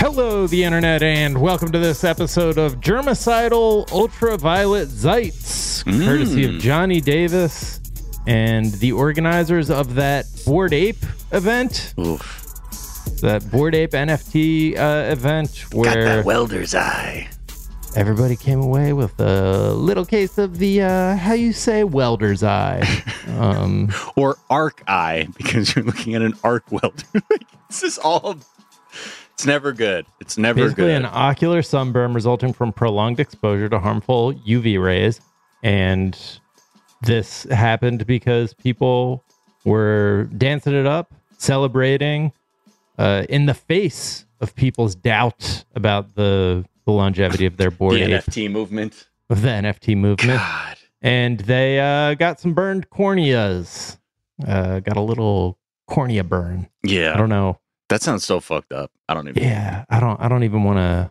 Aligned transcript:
Hello, 0.00 0.46
the 0.46 0.62
internet, 0.62 1.02
and 1.02 1.36
welcome 1.40 1.72
to 1.72 1.78
this 1.80 2.04
episode 2.04 2.56
of 2.56 2.76
Germicidal 2.76 3.90
Ultraviolet 3.90 4.86
Zeits, 4.88 5.82
courtesy 5.84 6.44
of 6.44 6.62
Johnny 6.62 7.00
Davis 7.00 7.80
and 8.26 8.66
the 8.74 8.92
organizers 8.92 9.70
of 9.70 9.96
that 9.96 10.26
Bored 10.46 10.72
Ape 10.72 11.04
event. 11.32 11.94
Oof. 11.98 12.44
That 13.22 13.50
Bored 13.50 13.74
Ape 13.74 13.90
NFT 13.90 14.78
uh, 14.78 15.10
event 15.10 15.64
where 15.72 16.22
welder's 16.22 16.76
eye. 16.76 17.28
everybody 17.96 18.36
came 18.36 18.60
away 18.60 18.92
with 18.92 19.18
a 19.18 19.72
little 19.72 20.06
case 20.06 20.38
of 20.38 20.58
the, 20.58 20.82
uh, 20.82 21.16
how 21.16 21.32
you 21.32 21.52
say, 21.52 21.82
welder's 21.82 22.44
eye. 22.44 23.02
um, 23.36 23.92
Or 24.14 24.36
arc 24.48 24.80
eye, 24.86 25.26
because 25.36 25.74
you're 25.74 25.84
looking 25.84 26.14
at 26.14 26.22
an 26.22 26.34
arc 26.44 26.70
welder. 26.70 27.02
This 27.68 27.82
is 27.82 27.98
all. 27.98 28.38
It's 29.38 29.46
never 29.46 29.72
good. 29.72 30.04
It's 30.18 30.36
never 30.36 30.58
good. 30.58 30.64
basically 30.64 30.84
good. 30.86 30.96
an 30.96 31.04
ocular 31.04 31.62
sunburn 31.62 32.12
resulting 32.12 32.52
from 32.52 32.72
prolonged 32.72 33.20
exposure 33.20 33.68
to 33.68 33.78
harmful 33.78 34.34
UV 34.34 34.82
rays. 34.82 35.20
And 35.62 36.18
this 37.02 37.44
happened 37.44 38.04
because 38.04 38.52
people 38.52 39.22
were 39.64 40.28
dancing 40.36 40.74
it 40.74 40.86
up, 40.86 41.14
celebrating 41.36 42.32
uh, 42.98 43.26
in 43.28 43.46
the 43.46 43.54
face 43.54 44.26
of 44.40 44.56
people's 44.56 44.96
doubt 44.96 45.62
about 45.76 46.16
the, 46.16 46.64
the 46.84 46.90
longevity 46.90 47.46
of 47.46 47.58
their 47.58 47.70
bored 47.70 47.94
the 47.94 48.12
ape, 48.12 48.24
NFT 48.24 48.50
movement. 48.50 49.06
of 49.30 49.42
the 49.42 49.48
NFT 49.50 49.96
movement. 49.96 50.40
God. 50.40 50.78
And 51.00 51.38
they 51.38 51.78
uh, 51.78 52.14
got 52.14 52.40
some 52.40 52.54
burned 52.54 52.90
corneas. 52.90 53.98
Uh, 54.44 54.80
got 54.80 54.96
a 54.96 55.00
little 55.00 55.60
cornea 55.86 56.24
burn. 56.24 56.68
Yeah. 56.82 57.14
I 57.14 57.16
don't 57.16 57.28
know. 57.28 57.60
That 57.88 58.02
sounds 58.02 58.24
so 58.24 58.40
fucked 58.40 58.72
up. 58.72 58.90
I 59.08 59.14
don't 59.14 59.28
even. 59.28 59.42
Yeah, 59.42 59.84
I 59.88 60.00
don't. 60.00 60.20
I 60.20 60.28
don't 60.28 60.44
even 60.44 60.62
want 60.64 60.78
to. 60.78 61.10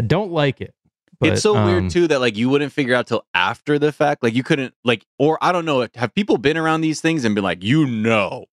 I 0.00 0.04
don't 0.06 0.32
like 0.32 0.60
it. 0.60 0.74
But, 1.20 1.34
it's 1.34 1.42
so 1.42 1.56
um, 1.56 1.64
weird 1.66 1.90
too 1.90 2.08
that 2.08 2.20
like 2.20 2.36
you 2.36 2.48
wouldn't 2.50 2.72
figure 2.72 2.94
out 2.94 3.06
till 3.06 3.24
after 3.34 3.78
the 3.78 3.92
fact. 3.92 4.22
Like 4.22 4.34
you 4.34 4.42
couldn't 4.42 4.74
like, 4.84 5.06
or 5.18 5.38
I 5.40 5.52
don't 5.52 5.64
know. 5.64 5.86
Have 5.94 6.14
people 6.14 6.36
been 6.38 6.56
around 6.56 6.80
these 6.82 7.00
things 7.00 7.24
and 7.24 7.34
been 7.34 7.44
like, 7.44 7.62
you 7.62 7.86
know, 7.86 8.46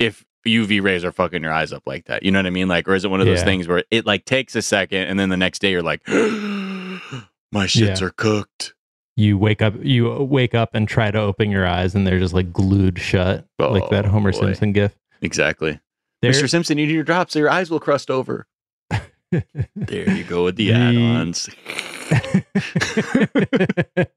if 0.00 0.24
UV 0.46 0.82
rays 0.82 1.04
are 1.04 1.12
fucking 1.12 1.42
your 1.42 1.52
eyes 1.52 1.72
up 1.72 1.82
like 1.86 2.06
that? 2.06 2.22
You 2.22 2.32
know 2.32 2.38
what 2.38 2.46
I 2.46 2.50
mean? 2.50 2.68
Like, 2.68 2.88
or 2.88 2.94
is 2.94 3.04
it 3.04 3.08
one 3.10 3.20
of 3.20 3.26
those 3.26 3.40
Yeah. 3.40 3.44
things 3.44 3.68
where 3.68 3.84
it 3.90 4.06
like 4.06 4.24
takes 4.24 4.56
a 4.56 4.62
second 4.62 5.04
and 5.04 5.20
then 5.20 5.28
the 5.28 5.36
next 5.36 5.60
day 5.60 5.70
you're 5.70 5.82
like, 5.82 6.02
my 6.08 7.66
shits 7.66 8.00
Yeah. 8.00 8.06
are 8.06 8.10
cooked. 8.10 8.74
You 9.16 9.38
wake 9.38 9.62
up. 9.62 9.74
You 9.80 10.10
wake 10.24 10.54
up 10.54 10.74
and 10.74 10.88
try 10.88 11.10
to 11.12 11.20
open 11.20 11.50
your 11.50 11.64
eyes, 11.66 11.94
and 11.94 12.04
they're 12.04 12.18
just 12.18 12.34
like 12.34 12.52
glued 12.52 12.98
shut, 12.98 13.46
like 13.60 13.88
that 13.90 14.06
Oh, 14.06 14.08
Homer 14.08 14.32
boy. 14.32 14.38
Simpson 14.40 14.72
gif. 14.72 14.98
Exactly. 15.22 15.78
There, 16.24 16.32
Mr. 16.32 16.48
Simpson, 16.50 16.78
you 16.78 16.86
need 16.86 16.92
your 16.94 17.04
drops 17.04 17.32
so 17.34 17.38
your 17.38 17.50
eyes 17.50 17.70
will 17.70 17.80
crust 17.80 18.10
over. 18.10 18.46
there 19.30 20.10
you 20.10 20.24
go 20.24 20.44
with 20.44 20.56
the, 20.56 20.70
The- 20.70 20.74
add-ons. 20.74 21.48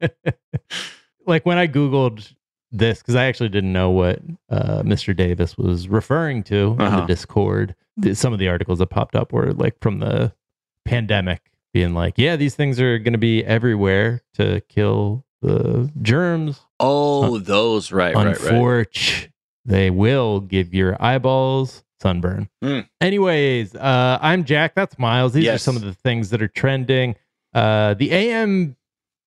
like 1.26 1.44
when 1.46 1.58
I 1.58 1.66
googled 1.66 2.32
this, 2.70 2.98
because 2.98 3.14
I 3.14 3.24
actually 3.24 3.48
didn't 3.48 3.72
know 3.72 3.90
what 3.90 4.20
uh, 4.50 4.82
Mr. 4.82 5.14
Davis 5.16 5.56
was 5.56 5.88
referring 5.88 6.42
to 6.44 6.72
in 6.78 6.80
Uh-huh. 6.82 7.00
the 7.00 7.06
Discord. 7.06 7.74
th- 8.02 8.16
Some 8.16 8.32
of 8.32 8.38
the 8.38 8.48
articles 8.48 8.78
that 8.80 8.88
popped 8.88 9.16
up 9.16 9.32
were 9.32 9.52
like 9.52 9.78
from 9.80 9.98
the 10.00 10.32
pandemic, 10.84 11.50
being 11.72 11.94
like, 11.94 12.14
"Yeah, 12.16 12.36
these 12.36 12.54
things 12.54 12.80
are 12.80 12.98
going 12.98 13.12
to 13.12 13.18
be 13.18 13.44
everywhere 13.44 14.22
to 14.34 14.60
kill 14.68 15.24
the 15.42 15.90
germs." 16.02 16.60
Oh, 16.80 17.38
those 17.38 17.90
right, 17.92 18.14
right, 18.14 18.26
right. 18.26 18.36
Unfortunately, 18.38 19.32
they 19.64 19.90
will 19.90 20.40
give 20.40 20.72
your 20.74 20.96
eyeballs 21.02 21.84
sunburn. 22.00 22.48
Hmm. 22.62 22.80
Anyways, 23.00 23.74
uh, 23.74 24.18
I'm 24.20 24.44
Jack. 24.44 24.74
That's 24.74 24.98
Miles. 24.98 25.32
These 25.32 25.48
are 25.48 25.58
some 25.58 25.76
of 25.76 25.82
the 25.82 25.94
things 25.94 26.30
that 26.30 26.40
are 26.42 26.48
trending. 26.48 27.16
Uh, 27.54 27.94
the 27.94 28.10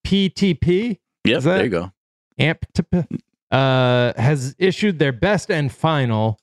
AMPTP, 0.05 0.99
that- 1.25 1.43
there 1.43 1.63
you 1.63 1.69
go. 1.69 1.91
AMPTP, 2.39 3.19
uh, 3.51 4.13
has 4.15 4.55
issued 4.57 4.99
their 4.99 5.11
best 5.11 5.51
and 5.51 5.71
final 5.71 6.39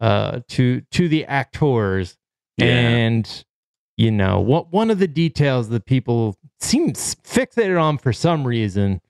uh, 0.00 0.40
to 0.48 0.80
to 0.92 1.08
the 1.08 1.24
actors, 1.26 2.16
Yeah. 2.56 2.66
and 2.66 3.44
you 3.96 4.10
know 4.10 4.40
what? 4.40 4.72
One 4.72 4.90
of 4.90 4.98
the 4.98 5.08
details 5.08 5.68
that 5.70 5.84
people 5.84 6.36
seem 6.58 6.92
fixated 6.92 7.80
on 7.80 7.98
for 7.98 8.12
some 8.12 8.46
reason 8.46 9.00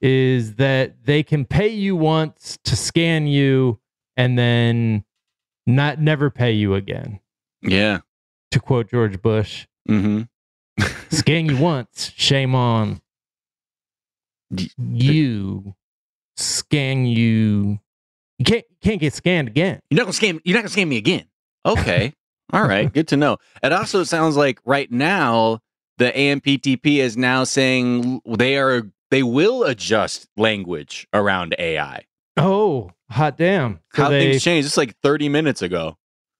is 0.00 0.54
that 0.54 1.04
they 1.04 1.22
can 1.22 1.44
pay 1.44 1.68
you 1.68 1.94
once 1.94 2.58
to 2.64 2.74
scan 2.74 3.26
you 3.26 3.78
and 4.16 4.38
then 4.38 5.04
not 5.76 6.00
never 6.00 6.30
pay 6.30 6.52
you 6.52 6.74
again. 6.74 7.20
Yeah. 7.62 8.00
To 8.52 8.60
quote 8.60 8.90
George 8.90 9.20
Bush, 9.22 9.66
Mm-hmm. 9.88 10.22
scan 11.10 11.46
you 11.46 11.56
once, 11.56 12.12
shame 12.16 12.54
on 12.54 13.00
you. 14.78 15.74
Scan 16.36 17.06
you. 17.06 17.78
You 18.38 18.44
can't 18.44 18.64
can't 18.82 19.00
get 19.00 19.12
scanned 19.12 19.48
again. 19.48 19.80
You're 19.90 19.98
not 19.98 20.04
gonna 20.04 20.12
scam. 20.34 20.40
You're 20.44 20.56
not 20.56 20.64
gonna 20.64 20.74
scam 20.74 20.88
me 20.88 20.96
again. 20.96 21.24
Okay. 21.66 22.14
All 22.52 22.62
right. 22.66 22.92
Good 22.92 23.08
to 23.08 23.16
know. 23.16 23.36
It 23.62 23.72
also 23.72 24.02
sounds 24.04 24.36
like 24.36 24.58
right 24.64 24.90
now 24.90 25.60
the 25.98 26.10
AMPTP 26.10 26.96
is 26.96 27.16
now 27.16 27.44
saying 27.44 28.22
they 28.26 28.56
are 28.56 28.90
they 29.10 29.22
will 29.22 29.64
adjust 29.64 30.28
language 30.36 31.06
around 31.12 31.54
AI. 31.58 32.04
Oh, 32.36 32.90
hot 33.10 33.36
damn! 33.36 33.80
So 33.94 34.04
How 34.04 34.08
they, 34.10 34.30
things 34.32 34.42
changed 34.42 34.66
just 34.66 34.76
like 34.76 34.96
30 35.02 35.28
minutes 35.28 35.62
ago. 35.62 35.96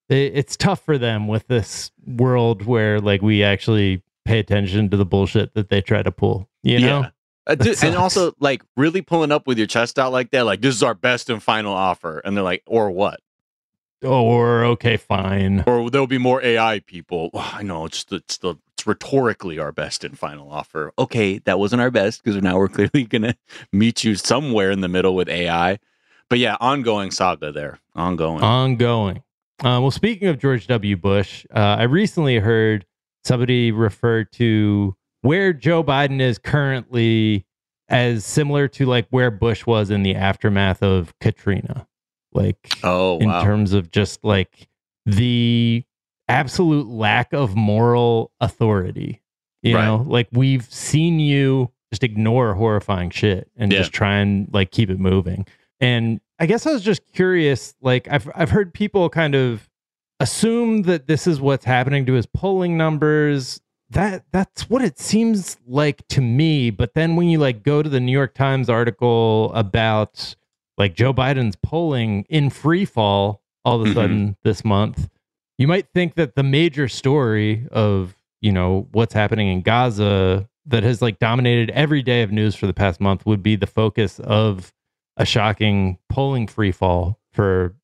it- 0.09 0.33
it's 0.35 0.57
tough 0.57 0.85
for 0.85 0.99
them 0.99 1.29
with 1.29 1.47
this 1.49 1.91
world 2.07 2.65
where 2.65 3.01
like 3.01 3.23
we 3.23 3.43
actually 3.43 4.03
pay 4.25 4.39
attention 4.39 4.89
to 4.91 4.97
the 4.97 5.05
bullshit 5.07 5.55
that 5.55 5.69
they 5.69 5.81
try 5.81 6.03
to 6.03 6.13
pull. 6.13 6.49
You 6.63 6.81
know? 6.81 7.07
Uh, 7.47 7.55
dude, 7.55 7.83
and 7.83 7.97
also 7.97 8.33
like 8.39 8.63
really 8.77 9.03
pulling 9.03 9.33
up 9.33 9.47
with 9.47 9.59
your 9.59 9.67
chest 9.67 9.99
out 9.99 10.13
like 10.13 10.31
that, 10.31 10.43
like 10.43 10.61
this 10.61 10.75
is 10.75 10.83
our 10.83 10.95
best 10.95 11.31
and 11.31 11.43
final 11.43 11.73
offer, 11.73 12.19
and 12.25 12.37
they're 12.37 12.45
like, 12.45 12.63
or 12.67 12.91
what? 12.91 13.19
Or 14.03 14.65
okay, 14.65 14.97
fine. 14.97 15.63
Or 15.67 15.91
there'll 15.91 16.07
be 16.07 16.19
more 16.19 16.43
AI 16.43 16.81
people. 16.81 17.31
Oh, 17.35 17.53
I 17.55 17.63
know 17.63 17.85
it's 17.85 18.05
the, 18.05 18.17
it's 18.17 18.39
the 18.39 18.57
it's 18.73 18.87
rhetorically 18.87 19.59
our 19.59 19.73
best 19.73 20.05
and 20.05 20.19
final 20.19 20.51
offer. 20.51 20.93
Okay, 20.99 21.39
that 21.41 21.59
wasn't 21.59 21.83
our 21.83 21.91
best 21.91 22.25
because 22.25 22.43
now 22.43 22.57
we're 22.57 22.69
clearly 22.91 23.05
gonna 23.05 23.35
meet 23.73 24.05
you 24.05 24.15
somewhere 24.15 24.71
in 24.71 24.81
the 24.81 24.89
middle 24.89 25.15
with 25.15 25.29
AI. 25.29 25.79
But 26.31 26.39
yeah, 26.39 26.57
ongoing 26.61 27.11
saga 27.11 27.53
there, 27.53 27.79
ongoing. 27.95 28.43
Ongoing. 28.43 29.23
Uh, 29.59 29.77
well, 29.83 29.91
speaking 29.91 30.29
of 30.29 30.39
George 30.39 30.67
W. 30.69 30.97
Bush, 30.97 31.45
uh, 31.55 31.77
I 31.79 31.83
recently 31.83 32.39
heard 32.39 32.87
somebody 33.25 33.73
refer 33.73 34.25
to 34.25 34.97
where 35.21 35.53
Joe 35.53 35.85
Biden 35.85 36.21
is 36.21 36.39
currently 36.39 37.45
as 37.91 38.25
similar 38.25 38.69
to 38.69 38.87
like 38.87 39.07
where 39.11 39.31
Bush 39.31 39.67
was 39.67 39.91
in 39.91 40.03
the 40.03 40.15
aftermath 40.15 40.83
of 40.83 41.13
Katrina. 41.21 41.87
Like, 42.33 42.71
Oh, 42.83 43.19
in 43.19 43.29
wow. 43.29 43.43
terms 43.43 43.73
of 43.73 43.91
just 43.91 44.25
like 44.25 44.69
the 45.07 45.85
absolute 46.29 46.87
lack 46.89 47.33
of 47.33 47.57
moral 47.57 48.31
authority. 48.41 49.21
You 49.63 49.75
Right. 49.77 49.85
know, 49.85 50.05
like 50.07 50.29
we've 50.33 50.65
seen 50.73 51.21
you 51.21 51.71
just 51.93 52.05
ignore 52.05 52.55
horrifying 52.55 53.11
shit 53.11 53.51
and 53.57 53.73
Yeah. 53.73 53.79
just 53.81 53.93
try 53.93 54.17
and 54.19 54.49
like 54.53 54.71
keep 54.71 54.91
it 54.91 54.99
moving. 55.01 55.45
And 55.81 56.21
I 56.39 56.47
guess 56.47 56.67
I 56.67 56.73
was 56.73 56.83
just 56.83 57.03
curious, 57.13 57.75
like 57.83 58.09
I've 58.11 58.31
I've 58.35 58.51
heard 58.51 58.73
people 58.73 59.09
kind 59.11 59.35
of 59.35 59.69
assume 60.21 60.83
that 60.83 61.07
this 61.07 61.27
is 61.27 61.41
what's 61.41 61.65
happening 61.65 62.07
to 62.07 62.13
his 62.15 62.27
polling 62.27 62.77
numbers. 62.77 63.61
That 63.91 64.25
that's 64.31 64.71
what 64.71 64.83
it 64.83 64.99
seems 64.99 65.59
like 65.67 66.07
to 66.09 66.21
me. 66.21 66.71
But 66.71 66.95
then 66.95 67.17
when 67.17 67.29
you 67.29 67.39
like 67.39 67.63
go 67.65 67.83
to 67.83 67.89
the 67.89 68.01
New 68.01 68.13
York 68.13 68.35
Times 68.35 68.71
article 68.71 69.53
about 69.55 70.37
like 70.81 70.95
Joe 70.95 71.13
Biden's 71.13 71.57
polling 71.63 72.25
in 72.29 72.51
free 72.51 72.85
fall 72.85 73.43
all 73.65 73.81
of 73.83 73.87
a 73.87 73.91
Mhm. 73.91 73.95
sudden 73.95 74.37
this 74.43 74.65
month, 74.65 75.09
you 75.59 75.69
might 75.69 75.87
think 75.93 76.15
that 76.15 76.35
the 76.35 76.43
major 76.43 76.89
story 76.89 77.67
of, 77.71 78.17
you 78.41 78.51
know, 78.51 78.89
what's 78.93 79.13
happening 79.13 79.49
in 79.49 79.61
Gaza 79.61 80.49
that 80.65 80.83
has 80.83 81.03
like 81.03 81.19
dominated 81.19 81.71
every 81.71 82.03
day 82.03 82.23
of 82.23 82.33
news 82.33 82.55
for 82.57 82.67
the 82.67 82.73
past 82.73 83.01
month 83.01 83.27
would 83.27 83.43
be 83.43 83.57
the 83.57 83.67
focus 83.67 84.19
of 84.21 84.73
a 85.19 85.27
shocking 85.27 85.99
polling 86.09 86.47
free 86.47 86.73
fall 86.73 87.19
for 87.33 87.75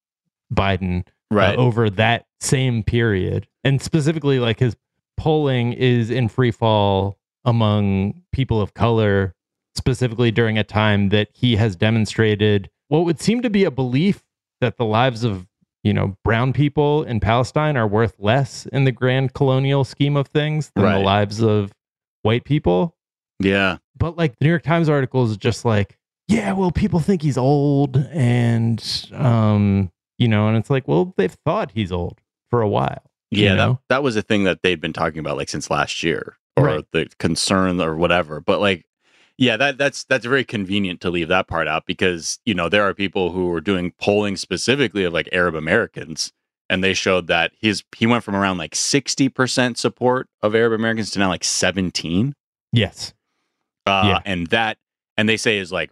Biden 0.52 1.06
uh, 1.30 1.60
over 1.60 1.90
that 1.90 2.26
same 2.40 2.82
period. 2.82 3.46
And 3.62 3.82
specifically, 3.82 4.38
like 4.38 4.58
his 4.58 4.74
polling 5.18 5.74
is 5.74 6.10
in 6.10 6.28
free 6.28 6.50
fall 6.50 7.18
among 7.44 8.22
people 8.32 8.60
of 8.60 8.72
color, 8.72 9.34
specifically 9.74 10.30
during 10.30 10.56
a 10.56 10.64
time 10.64 11.10
that 11.10 11.28
he 11.34 11.56
has 11.56 11.76
demonstrated 11.76 12.70
what 12.88 13.04
would 13.04 13.20
seem 13.20 13.42
to 13.42 13.50
be 13.50 13.64
a 13.64 13.70
belief 13.70 14.22
that 14.60 14.76
the 14.76 14.84
lives 14.84 15.24
of 15.24 15.46
you 15.82 15.92
know 15.92 16.16
brown 16.24 16.52
people 16.52 17.02
in 17.04 17.20
Palestine 17.20 17.76
are 17.76 17.86
worth 17.86 18.14
less 18.18 18.66
in 18.66 18.84
the 18.84 18.92
grand 18.92 19.34
colonial 19.34 19.84
scheme 19.84 20.16
of 20.16 20.28
things 20.28 20.72
than 20.74 20.84
the 20.84 20.98
lives 20.98 21.42
of 21.42 21.72
white 22.22 22.44
people 22.44 22.96
yeah. 23.38 23.78
but 23.96 24.16
like 24.16 24.38
the 24.38 24.44
New 24.44 24.50
York 24.50 24.62
Times 24.62 24.88
article 24.88 25.24
is 25.24 25.36
just 25.36 25.64
like, 25.64 25.98
yeah, 26.28 26.52
well, 26.52 26.70
people 26.70 27.00
think 27.00 27.22
he's 27.22 27.38
old, 27.38 27.96
and 28.10 28.82
um, 29.12 29.92
you 30.18 30.28
know, 30.28 30.48
and 30.48 30.56
it's 30.56 30.70
like, 30.70 30.88
well, 30.88 31.14
they've 31.16 31.36
thought 31.44 31.70
he's 31.72 31.92
old 31.92 32.20
for 32.50 32.62
a 32.62 32.68
while. 32.68 33.02
you 33.30 33.44
Yeah, 33.44 33.54
that, 33.54 33.78
that 33.88 34.02
was 34.02 34.16
a 34.16 34.22
thing 34.22 34.44
that 34.44 34.62
they'd 34.62 34.80
been 34.80 34.92
talking 34.92 35.18
about 35.18 35.36
like 35.36 35.48
since 35.48 35.70
last 35.70 36.02
year 36.02 36.36
or 36.56 36.64
Right. 36.64 36.84
the 36.92 37.08
concern 37.18 37.80
or 37.80 37.96
whatever. 37.96 38.40
But 38.40 38.60
like 38.60 38.86
yeah, 39.38 39.56
that 39.56 39.78
that's 39.78 40.04
that's 40.04 40.24
very 40.26 40.44
convenient 40.44 41.00
to 41.02 41.10
leave 41.10 41.28
that 41.28 41.46
part 41.46 41.68
out 41.68 41.84
because, 41.86 42.38
you 42.44 42.54
know, 42.54 42.68
there 42.68 42.82
are 42.84 42.94
people 42.94 43.32
who 43.32 43.46
were 43.48 43.60
doing 43.60 43.92
polling 44.00 44.36
specifically 44.36 45.04
of 45.04 45.12
like 45.12 45.28
Arab 45.32 45.54
Americans 45.54 46.32
and 46.68 46.82
they 46.82 46.94
showed 46.94 47.26
that 47.28 47.52
his 47.60 47.82
he 47.94 48.06
went 48.06 48.24
from 48.24 48.34
around 48.34 48.58
like 48.58 48.72
60% 48.74 49.76
support 49.76 50.28
of 50.42 50.54
Arab 50.54 50.72
Americans 50.72 51.10
to 51.10 51.18
now 51.18 51.28
like 51.28 51.44
17. 51.44 52.34
Yes, 52.72 53.14
Uh 53.86 54.02
Yeah. 54.06 54.20
and 54.24 54.46
that 54.48 54.78
and 55.16 55.28
they 55.28 55.36
say 55.36 55.58
is 55.58 55.70
like 55.72 55.90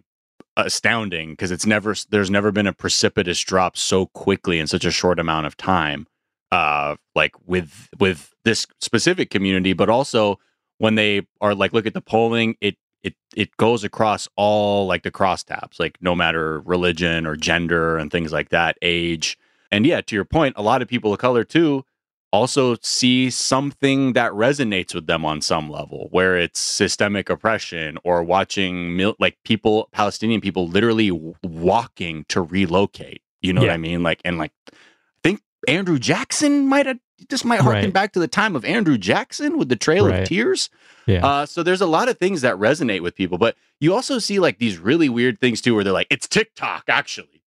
astounding 0.57 1.31
because 1.31 1.51
it's 1.51 1.65
never 1.65 1.95
there's 2.09 2.31
never 2.31 2.51
been 2.51 2.67
a 2.67 2.73
precipitous 2.73 3.39
drop 3.41 3.75
so 3.77 4.05
quickly 4.07 4.59
in 4.59 4.67
such 4.67 4.85
a 4.85 4.91
short 4.91 5.19
amount 5.19 5.45
of 5.45 5.57
time 5.57 6.07
uh 6.51 6.95
like 7.13 7.33
with 7.45 7.89
with 7.99 8.33
this 8.45 8.65
specific 8.79 9.29
community 9.29 9.73
but 9.73 9.89
also 9.89 10.39
when 10.77 10.95
they 10.95 11.25
are 11.41 11.53
like 11.53 11.73
look 11.73 11.85
at 11.85 11.93
the 11.93 12.01
polling 12.01 12.55
it 12.61 12.77
it 13.05 13.15
it 13.35 13.55
goes 13.57 13.83
across 13.83 14.27
all 14.35 14.87
like 14.87 15.03
the 15.03 15.11
crosstabs 15.11 15.79
like 15.79 15.97
no 16.01 16.15
matter 16.15 16.59
religion 16.61 17.27
or 17.27 17.35
gender 17.35 17.97
and 17.97 18.11
things 18.11 18.33
like 18.33 18.49
that 18.49 18.77
age. 18.81 19.37
And 19.71 19.85
yeah 19.85 20.01
to 20.01 20.15
your 20.15 20.25
point 20.25 20.55
a 20.57 20.63
lot 20.63 20.81
of 20.81 20.87
people 20.87 21.13
of 21.13 21.19
color 21.19 21.43
too 21.43 21.85
also 22.31 22.75
see 22.81 23.29
something 23.29 24.13
that 24.13 24.31
resonates 24.31 24.93
with 24.93 25.07
them 25.07 25.23
on 25.23 25.41
some 25.41 25.69
level 25.69 26.07
where 26.11 26.35
it's 26.37 26.59
systemic 26.59 27.29
oppression 27.29 27.97
or 28.03 28.23
watching 28.23 28.97
mil- 28.97 29.15
like 29.19 29.37
people 29.45 29.87
palestinian 29.91 30.41
people 30.41 30.67
literally 30.67 31.11
walking 31.43 32.25
to 32.27 32.41
relocate 32.41 33.21
you 33.41 33.53
know 33.53 33.61
what 33.61 33.69
i 33.69 33.77
mean? 33.77 34.03
Like 34.03 34.21
and 34.25 34.37
like 34.37 34.51
i 34.71 34.75
think 35.23 35.41
andrew 35.67 35.99
jackson 35.99 36.67
might 36.67 36.85
have 36.87 36.99
this 37.29 37.43
might 37.45 37.61
harken 37.61 37.85
Right. 37.85 37.93
back 37.93 38.11
to 38.13 38.19
the 38.19 38.27
time 38.27 38.55
of 38.55 38.65
andrew 38.65 38.97
jackson 38.97 39.57
with 39.57 39.69
the 39.69 39.75
trail 39.75 40.07
Right. 40.07 40.21
of 40.23 40.27
tears 40.27 40.69
yeah, 41.07 41.23
uh, 41.25 41.45
so 41.45 41.61
there's 41.61 41.81
a 41.81 41.85
lot 41.85 42.09
of 42.09 42.17
things 42.17 42.41
that 42.41 42.55
resonate 42.55 43.01
with 43.01 43.13
people, 43.15 43.37
but 43.37 43.55
you 43.79 43.93
also 43.93 44.17
see 44.17 44.39
like 44.39 44.57
these 44.57 44.79
really 44.79 45.07
weird 45.07 45.39
things 45.39 45.61
too, 45.61 45.75
where 45.75 45.83
they're 45.83 45.93
like, 45.93 46.07
"It's 46.09 46.27
TikTok, 46.27 46.85
actually." 46.87 47.43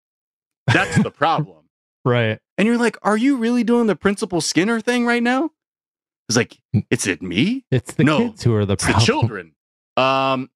That's 0.67 1.01
the 1.01 1.09
problem, 1.09 1.69
right. 2.03 2.39
and 2.57 2.67
you're 2.67 2.77
like, 2.77 2.97
"Are 3.01 3.15
you 3.15 3.37
really 3.37 3.63
doing 3.63 3.87
the 3.87 3.95
Principal 3.95 4.41
Skinner 4.41 4.81
thing 4.81 5.05
right 5.05 5.23
now?" 5.23 5.51
It's 6.27 6.35
like. 6.35 6.57
"Is 6.89 7.07
it 7.07 7.21
me? 7.21 7.63
It's 7.71 7.93
the 7.93 8.03
No, 8.03 8.17
kids 8.17 8.43
who 8.43 8.53
are 8.55 8.65
the 8.65 8.73
It's 8.73 8.85
the 8.85 8.91
children." 8.99 9.53
Um, 9.95 10.49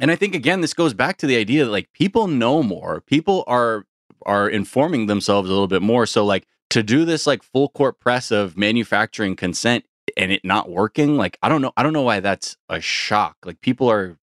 and 0.00 0.10
I 0.10 0.16
think 0.16 0.34
again, 0.34 0.62
this 0.62 0.74
goes 0.74 0.94
back 0.94 1.18
to 1.18 1.28
the 1.28 1.36
idea 1.36 1.64
that 1.64 1.70
like 1.70 1.92
people 1.92 2.26
know 2.26 2.64
more, 2.64 3.02
people 3.02 3.44
are 3.46 3.86
are 4.26 4.48
informing 4.48 5.06
themselves 5.06 5.48
a 5.48 5.52
little 5.52 5.68
bit 5.68 5.82
more. 5.82 6.06
So 6.06 6.24
like 6.24 6.48
to 6.72 6.82
do 6.82 7.04
this 7.04 7.26
like 7.26 7.42
full 7.42 7.68
court 7.68 8.00
press 8.00 8.30
of 8.30 8.56
manufacturing 8.56 9.36
consent 9.36 9.84
and 10.16 10.32
it 10.32 10.44
not 10.44 10.70
working, 10.70 11.16
like 11.16 11.38
I 11.42 11.48
don't 11.48 11.62
know, 11.62 11.72
I 11.76 11.82
don't 11.82 11.92
know 11.92 12.02
why 12.02 12.20
that's 12.20 12.56
a 12.68 12.80
shock. 12.80 13.36
Like 13.44 13.60
people 13.60 13.90
are 13.90 14.18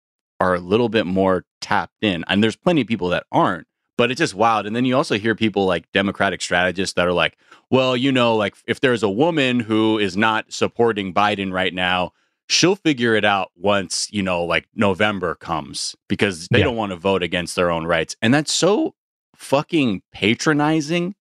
are 0.41 0.55
a 0.55 0.61
little 0.61 0.88
bit 0.88 1.06
more 1.06 1.44
tapped 1.61 2.02
in, 2.02 2.25
and 2.29 2.43
there's 2.43 2.56
plenty 2.56 2.81
of 2.82 2.87
people 2.87 3.08
that 3.11 3.25
aren't. 3.32 3.67
But 3.96 4.11
it's 4.11 4.19
just 4.19 4.35
wild. 4.35 4.67
And 4.67 4.75
then 4.75 4.85
you 4.85 4.96
also 4.96 5.17
hear 5.19 5.37
people 5.37 5.67
like 5.67 5.91
Democratic 5.93 6.43
strategists 6.43 6.94
that 6.94 7.06
are 7.06 7.12
like, 7.12 7.38
well, 7.70 7.96
you 7.96 8.11
know, 8.11 8.35
like 8.35 8.56
if 8.67 8.81
there's 8.81 9.05
a 9.05 9.08
woman 9.08 9.61
who 9.61 9.99
is 9.99 10.17
not 10.17 10.52
supporting 10.52 11.14
Biden 11.14 11.52
right 11.52 11.73
now, 11.73 12.12
she'll 12.49 12.75
figure 12.75 13.14
it 13.14 13.25
out 13.25 13.52
once, 13.56 14.08
you 14.12 14.20
know, 14.23 14.43
like 14.44 14.67
November 14.75 15.37
comes 15.37 15.94
because 16.08 16.49
they 16.50 16.58
Yeah. 16.58 16.64
don't 16.64 16.76
want 16.76 16.91
to 16.91 16.96
vote 16.96 17.23
against 17.23 17.55
their 17.55 17.70
own 17.70 17.87
rights. 17.87 18.17
And 18.20 18.35
that's 18.35 18.52
so 18.52 18.96
fucking 19.37 20.02
patronizing. 20.12 21.14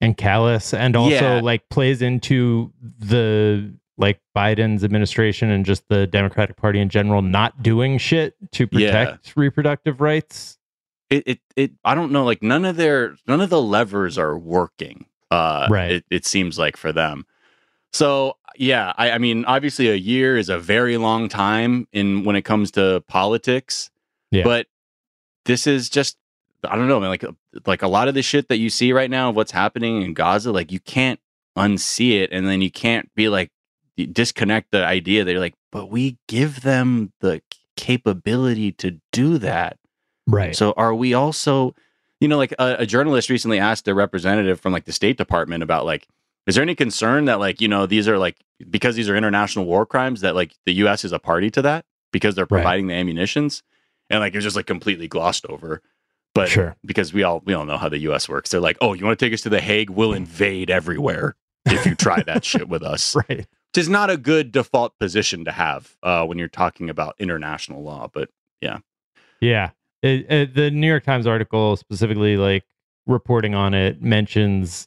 And 0.00 0.16
callous, 0.16 0.72
and 0.74 0.96
also 0.96 1.36
Yeah. 1.36 1.40
like 1.40 1.68
plays 1.68 2.02
into 2.02 2.72
the 2.82 3.72
like 3.98 4.18
Biden's 4.34 4.82
administration 4.82 5.50
and 5.50 5.64
just 5.66 5.86
the 5.88 6.06
Democratic 6.06 6.56
Party 6.56 6.80
in 6.80 6.88
general 6.88 7.20
not 7.20 7.62
doing 7.62 7.98
shit 7.98 8.34
to 8.52 8.66
Yeah. 8.72 8.90
protect 8.90 9.36
reproductive 9.36 10.00
rights. 10.00 10.56
It, 11.10 11.24
it, 11.26 11.40
it, 11.54 11.72
I 11.84 11.94
don't 11.94 12.10
know, 12.12 12.24
like 12.24 12.42
none 12.42 12.64
of 12.64 12.76
their, 12.76 13.16
none 13.26 13.42
of 13.42 13.50
the 13.50 13.60
levers 13.60 14.16
are 14.16 14.38
working. 14.38 15.04
Uh, 15.30 15.66
Right. 15.68 15.90
It, 15.92 16.04
it 16.10 16.24
seems 16.24 16.58
like 16.58 16.78
for 16.78 16.92
them. 16.92 17.26
So 17.92 18.38
yeah, 18.56 18.94
I, 18.96 19.10
I 19.10 19.18
mean, 19.18 19.44
obviously 19.44 19.90
a 19.90 19.96
year 19.96 20.36
is 20.38 20.48
a 20.48 20.58
very 20.58 20.96
long 20.96 21.28
time 21.28 21.86
in 21.92 22.24
when 22.24 22.36
it 22.36 22.42
comes 22.42 22.70
to 22.72 23.02
politics. 23.06 23.90
Yeah. 24.30 24.44
But 24.44 24.66
this 25.44 25.66
is 25.66 25.90
just 25.90 26.16
I 26.64 26.76
don't 26.76 26.88
know, 26.88 27.00
man. 27.00 27.10
Like 27.10 27.24
like 27.66 27.82
a 27.82 27.88
lot 27.88 28.08
of 28.08 28.14
the 28.14 28.22
shit 28.22 28.48
that 28.48 28.58
you 28.58 28.70
see 28.70 28.92
right 28.92 29.10
now 29.10 29.30
of 29.30 29.36
what's 29.36 29.52
happening 29.52 30.02
in 30.02 30.14
Gaza, 30.14 30.52
like 30.52 30.70
you 30.72 30.80
can't 30.80 31.20
unsee 31.56 32.20
it, 32.20 32.30
and 32.32 32.46
then 32.46 32.60
you 32.60 32.70
can't 32.70 33.12
be 33.14 33.28
like 33.28 33.50
disconnect 34.12 34.70
the 34.70 34.84
idea 34.84 35.24
that 35.24 35.30
you're 35.30 35.40
like, 35.40 35.54
but 35.72 35.90
we 35.90 36.16
give 36.28 36.62
them 36.62 37.12
the 37.20 37.42
capability 37.76 38.72
to 38.72 39.00
do 39.12 39.38
that. 39.38 39.78
Right. 40.26 40.54
So 40.54 40.72
are 40.76 40.94
we 40.94 41.12
also, 41.14 41.74
you 42.20 42.28
know, 42.28 42.36
like 42.38 42.52
a, 42.58 42.76
a 42.80 42.86
journalist 42.86 43.28
recently 43.30 43.58
asked 43.58 43.88
a 43.88 43.94
representative 43.94 44.60
from 44.60 44.72
like 44.72 44.84
the 44.84 44.92
State 44.92 45.16
Department 45.16 45.62
about 45.62 45.84
like, 45.84 46.06
is 46.46 46.54
there 46.54 46.62
any 46.62 46.74
concern 46.74 47.26
that 47.26 47.40
like 47.40 47.60
you 47.60 47.68
know 47.68 47.86
these 47.86 48.08
are 48.08 48.18
like 48.18 48.36
because 48.70 48.96
these 48.96 49.08
are 49.08 49.16
international 49.16 49.64
war 49.66 49.84
crimes 49.86 50.20
that 50.22 50.34
like 50.34 50.52
the 50.66 50.72
U.S. 50.74 51.04
is 51.04 51.12
a 51.12 51.18
party 51.18 51.50
to 51.50 51.62
that 51.62 51.84
because 52.12 52.34
they're 52.34 52.44
Right. 52.44 52.60
providing 52.60 52.86
the 52.86 52.94
ammunitions, 52.94 53.62
and 54.08 54.20
like 54.20 54.34
it 54.34 54.38
was 54.38 54.44
just 54.44 54.56
like 54.56 54.66
completely 54.66 55.08
glossed 55.08 55.44
over. 55.46 55.82
But 56.34 56.48
Sure. 56.48 56.76
because 56.84 57.12
we 57.12 57.22
all 57.24 57.42
we 57.44 57.54
all 57.54 57.64
know 57.64 57.76
how 57.76 57.88
the 57.88 57.98
U.S. 58.00 58.28
works, 58.28 58.50
they're 58.50 58.60
like, 58.60 58.76
oh, 58.80 58.92
you 58.94 59.04
want 59.04 59.18
to 59.18 59.24
take 59.24 59.32
us 59.34 59.40
to 59.42 59.48
the 59.48 59.60
Hague? 59.60 59.90
We'll 59.90 60.12
invade 60.12 60.70
everywhere 60.70 61.34
if 61.66 61.84
you 61.84 61.94
try 61.94 62.22
that 62.22 62.44
shit 62.44 62.68
with 62.68 62.82
us 62.82 63.14
right. 63.28 63.38
which 63.38 63.46
is 63.76 63.88
not 63.88 64.08
a 64.10 64.16
good 64.16 64.50
default 64.52 64.98
position 64.98 65.44
to 65.44 65.52
have 65.52 65.96
uh, 66.02 66.24
when 66.24 66.38
you're 66.38 66.48
talking 66.48 66.88
about 66.88 67.14
international 67.18 67.82
law. 67.82 68.08
But 68.12 68.30
Yeah. 69.40 69.70
It, 70.02 70.30
it- 70.30 70.54
the 70.54 70.70
New 70.70 70.86
York 70.86 71.04
Times 71.04 71.26
article 71.26 71.76
specifically 71.76 72.36
like 72.36 72.64
reporting 73.06 73.54
on 73.54 73.74
it 73.74 74.00
mentions 74.02 74.86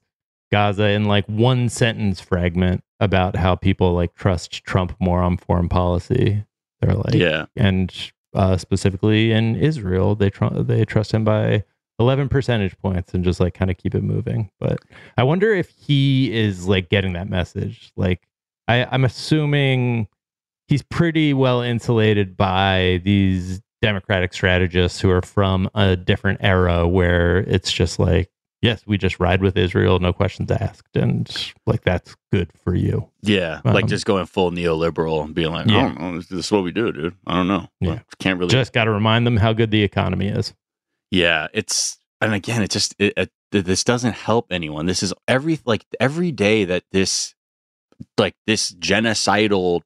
Gaza 0.51 0.89
in 0.89 1.05
like 1.05 1.25
one 1.27 1.67
sentence 1.69 2.19
fragment 2.21 2.83
about 2.99 3.35
how 3.35 3.55
people 3.55 3.93
like 3.93 4.13
trust 4.15 4.63
Trump 4.63 4.95
more 4.99 5.21
on 5.21 5.37
foreign 5.37 5.67
policy. 5.69 6.43
They're 6.81 6.95
like, 6.95 7.13
yeah, 7.15 7.45
and 7.55 7.93
uh, 8.33 8.57
specifically 8.57 9.31
in 9.31 9.55
Israel, 9.55 10.15
they 10.15 10.29
tr- 10.29 10.53
they 10.53 10.85
trust 10.85 11.13
him 11.13 11.23
by 11.23 11.63
11 11.99 12.29
percentage 12.29 12.77
points 12.79 13.13
and 13.13 13.23
just 13.23 13.39
like 13.39 13.53
kind 13.53 13.69
of 13.71 13.77
keep 13.77 13.95
it 13.95 14.03
moving. 14.03 14.49
But 14.59 14.79
I 15.17 15.23
wonder 15.23 15.53
if 15.53 15.69
he 15.69 16.33
is 16.33 16.67
like 16.67 16.89
getting 16.89 17.13
that 17.13 17.29
message. 17.29 17.91
Like 17.95 18.27
I, 18.67 18.85
I'm 18.85 19.05
assuming 19.05 20.07
he's 20.67 20.81
pretty 20.83 21.33
well 21.33 21.61
insulated 21.61 22.35
by 22.35 23.01
these 23.03 23.61
democratic 23.81 24.33
strategists 24.33 25.01
who 25.01 25.09
are 25.09 25.21
from 25.21 25.69
a 25.75 25.95
different 25.95 26.39
era 26.41 26.87
where 26.87 27.39
it's 27.39 27.71
just 27.71 27.99
like 27.99 28.29
yes, 28.63 28.81
we 28.87 28.97
just 28.97 29.19
ride 29.19 29.41
with 29.41 29.57
Israel, 29.57 29.99
no 29.99 30.13
questions 30.13 30.49
asked, 30.49 30.95
and 30.95 31.53
like 31.67 31.83
that's 31.83 32.15
good 32.31 32.49
for 32.63 32.73
you. 32.73 33.09
Yeah, 33.21 33.61
um, 33.65 33.73
like 33.73 33.85
just 33.85 34.05
going 34.05 34.25
full 34.25 34.51
neoliberal 34.51 35.23
and 35.23 35.35
being 35.35 35.51
like, 35.51 35.67
yeah. 35.67 35.77
I 35.77 35.81
don't 35.81 35.99
know, 35.99 36.15
this 36.17 36.31
is 36.31 36.51
what 36.51 36.63
we 36.63 36.71
do, 36.71 36.91
dude. 36.91 37.15
I 37.27 37.35
don't 37.35 37.47
know. 37.47 37.67
Yeah, 37.79 37.99
can't 38.17 38.39
really. 38.39 38.49
Just 38.49 38.73
got 38.73 38.85
to 38.85 38.91
remind 38.91 39.27
them 39.27 39.37
how 39.37 39.53
good 39.53 39.69
the 39.69 39.83
economy 39.83 40.29
is. 40.29 40.53
Yeah, 41.11 41.47
it's 41.53 41.99
and 42.21 42.33
again, 42.33 42.63
it 42.63 42.71
just 42.71 42.95
it, 42.97 43.13
it, 43.17 43.31
this 43.51 43.83
doesn't 43.83 44.13
help 44.13 44.47
anyone. 44.51 44.87
This 44.87 45.03
is 45.03 45.13
every 45.27 45.59
like 45.65 45.85
every 45.99 46.31
day 46.31 46.63
that 46.63 46.85
this 46.91 47.35
like 48.17 48.35
this 48.47 48.73
genocidal 48.73 49.81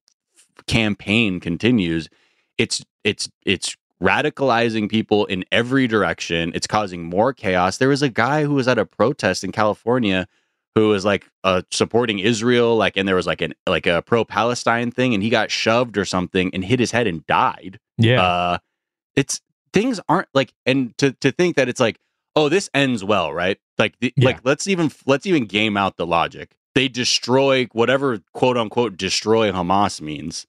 campaign 0.68 1.40
continues. 1.40 2.10
It's 2.58 2.86
it's 3.04 3.30
it's 3.44 3.76
radicalizing 4.02 4.90
people 4.90 5.26
in 5.26 5.44
every 5.52 5.88
direction. 5.88 6.52
It's 6.54 6.68
causing 6.68 7.04
more 7.04 7.34
chaos. 7.34 7.78
There 7.78 7.90
was 7.90 8.02
a 8.02 8.10
guy 8.10 8.44
who 8.44 8.54
was 8.54 8.68
at 8.68 8.78
a 8.78 8.86
protest 8.86 9.44
in 9.44 9.52
California 9.52 10.28
who 10.78 10.90
was 10.90 11.04
like 11.04 11.28
uh, 11.44 11.64
supporting 11.72 12.20
Israel, 12.20 12.76
like, 12.76 12.98
and 12.98 13.08
there 13.08 13.16
was 13.16 13.26
like 13.26 13.42
an 13.42 13.56
like 13.68 13.88
a 13.88 14.04
pro 14.04 14.24
Palestine 14.24 14.92
thing, 14.92 15.16
and 15.16 15.24
he 15.24 15.30
got 15.30 15.50
shoved 15.50 15.98
or 15.98 16.06
something 16.06 16.52
and 16.54 16.64
hit 16.64 16.80
his 16.80 16.92
head 16.92 17.08
and 17.08 17.26
died. 17.26 17.80
Yeah, 17.98 18.22
uh, 18.22 18.58
it's 19.16 19.42
things 19.74 20.00
aren't 20.08 20.28
like, 20.36 20.54
and 20.68 20.96
to 21.00 21.14
to 21.14 21.32
think 21.32 21.56
that 21.56 21.68
it's 21.68 21.80
like, 21.80 22.00
oh, 22.36 22.48
this 22.48 22.70
ends 22.76 23.04
well, 23.04 23.34
right? 23.34 23.58
Like, 23.80 23.96
the, 24.00 24.14
yeah. 24.16 24.26
like 24.26 24.42
let's 24.44 24.68
even 24.68 24.92
let's 25.08 25.26
even 25.26 25.46
game 25.46 25.78
out 25.78 25.98
the 25.98 26.06
logic. 26.06 26.56
They 26.76 26.88
destroy 26.88 27.68
whatever 27.72 28.20
quote 28.34 28.56
unquote 28.56 28.98
destroy 28.98 29.52
Hamas 29.52 30.00
means 30.00 30.46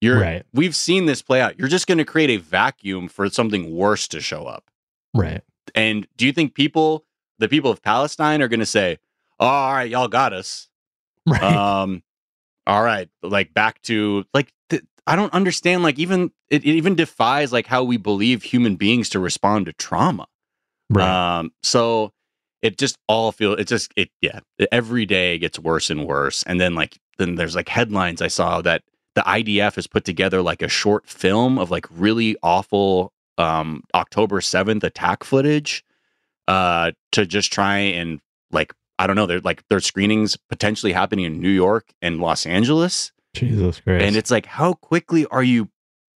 you're 0.00 0.20
right. 0.20 0.44
We've 0.52 0.76
seen 0.76 1.06
this 1.06 1.22
play 1.22 1.40
out. 1.40 1.58
You're 1.58 1.68
just 1.68 1.86
going 1.86 1.98
to 1.98 2.04
create 2.04 2.30
a 2.30 2.36
vacuum 2.36 3.08
for 3.08 3.28
something 3.30 3.74
worse 3.74 4.06
to 4.08 4.20
show 4.20 4.44
up. 4.44 4.70
Right. 5.14 5.42
And 5.74 6.06
do 6.16 6.26
you 6.26 6.32
think 6.32 6.54
people, 6.54 7.04
the 7.38 7.48
people 7.48 7.70
of 7.70 7.82
Palestine, 7.82 8.42
are 8.42 8.48
going 8.48 8.60
to 8.60 8.66
say, 8.66 8.98
oh, 9.40 9.46
"All 9.46 9.72
right, 9.72 9.90
y'all 9.90 10.08
got 10.08 10.32
us." 10.32 10.68
Right. 11.26 11.42
Um. 11.42 12.02
All 12.66 12.82
right. 12.82 13.08
Like 13.22 13.54
back 13.54 13.82
to 13.82 14.24
like. 14.34 14.52
Th- 14.68 14.82
I 15.06 15.16
don't 15.16 15.32
understand. 15.32 15.82
Like 15.82 15.98
even 15.98 16.30
it, 16.50 16.64
it 16.64 16.74
even 16.74 16.94
defies 16.94 17.52
like 17.52 17.66
how 17.66 17.82
we 17.82 17.96
believe 17.96 18.42
human 18.42 18.76
beings 18.76 19.08
to 19.10 19.20
respond 19.20 19.66
to 19.66 19.72
trauma. 19.72 20.26
Right. 20.90 21.38
Um. 21.38 21.52
So 21.62 22.12
it 22.62 22.78
just 22.78 22.98
all 23.08 23.32
feel 23.32 23.52
it 23.52 23.66
just 23.66 23.92
it 23.96 24.10
yeah 24.20 24.40
every 24.72 25.06
day 25.06 25.38
gets 25.38 25.58
worse 25.58 25.90
and 25.90 26.06
worse 26.06 26.42
and 26.44 26.60
then 26.60 26.74
like 26.74 26.98
then 27.18 27.34
there's 27.36 27.54
like 27.54 27.68
headlines 27.68 28.22
i 28.22 28.28
saw 28.28 28.60
that 28.60 28.82
the 29.16 29.22
IDF 29.22 29.74
has 29.74 29.86
put 29.86 30.04
together 30.04 30.42
like 30.42 30.62
a 30.62 30.68
short 30.68 31.08
film 31.08 31.58
of 31.58 31.70
like 31.70 31.86
really 31.90 32.36
awful 32.42 33.12
um, 33.38 33.82
October 33.94 34.40
7th 34.40 34.84
attack 34.84 35.24
footage 35.24 35.84
uh, 36.46 36.92
to 37.12 37.26
just 37.26 37.52
try 37.52 37.78
and 37.78 38.20
like 38.52 38.72
I 38.98 39.06
don't 39.06 39.16
know, 39.16 39.26
they're 39.26 39.40
like 39.40 39.64
there's 39.68 39.86
screenings 39.86 40.36
potentially 40.36 40.92
happening 40.92 41.24
in 41.24 41.40
New 41.40 41.50
York 41.50 41.92
and 42.00 42.20
Los 42.20 42.46
Angeles. 42.46 43.10
Jesus 43.34 43.80
Christ. 43.80 44.04
And 44.04 44.16
it's 44.16 44.30
like 44.30 44.46
how 44.46 44.74
quickly 44.74 45.26
are 45.26 45.42
you 45.42 45.70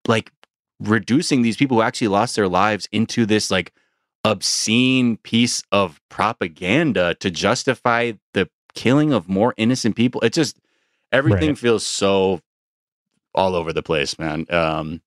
like 0.06 0.30
reducing 0.78 1.40
these 1.40 1.56
people 1.56 1.78
who 1.78 1.82
actually 1.82 2.08
lost 2.08 2.36
their 2.36 2.48
lives 2.48 2.86
into 2.92 3.24
this 3.24 3.50
like 3.50 3.72
obscene 4.24 5.16
piece 5.16 5.62
of 5.72 6.00
propaganda 6.10 7.14
to 7.14 7.30
justify 7.30 8.12
the 8.34 8.48
killing 8.74 9.14
of 9.14 9.26
more 9.26 9.54
innocent 9.56 9.96
people? 9.96 10.20
It 10.20 10.34
just 10.34 10.58
everything 11.12 11.50
right. 11.50 11.58
feels 11.58 11.86
so 11.86 12.40
all 13.34 13.54
over 13.54 13.72
the 13.72 13.82
place, 13.82 14.18
man. 14.18 14.46
Um, 14.50 15.02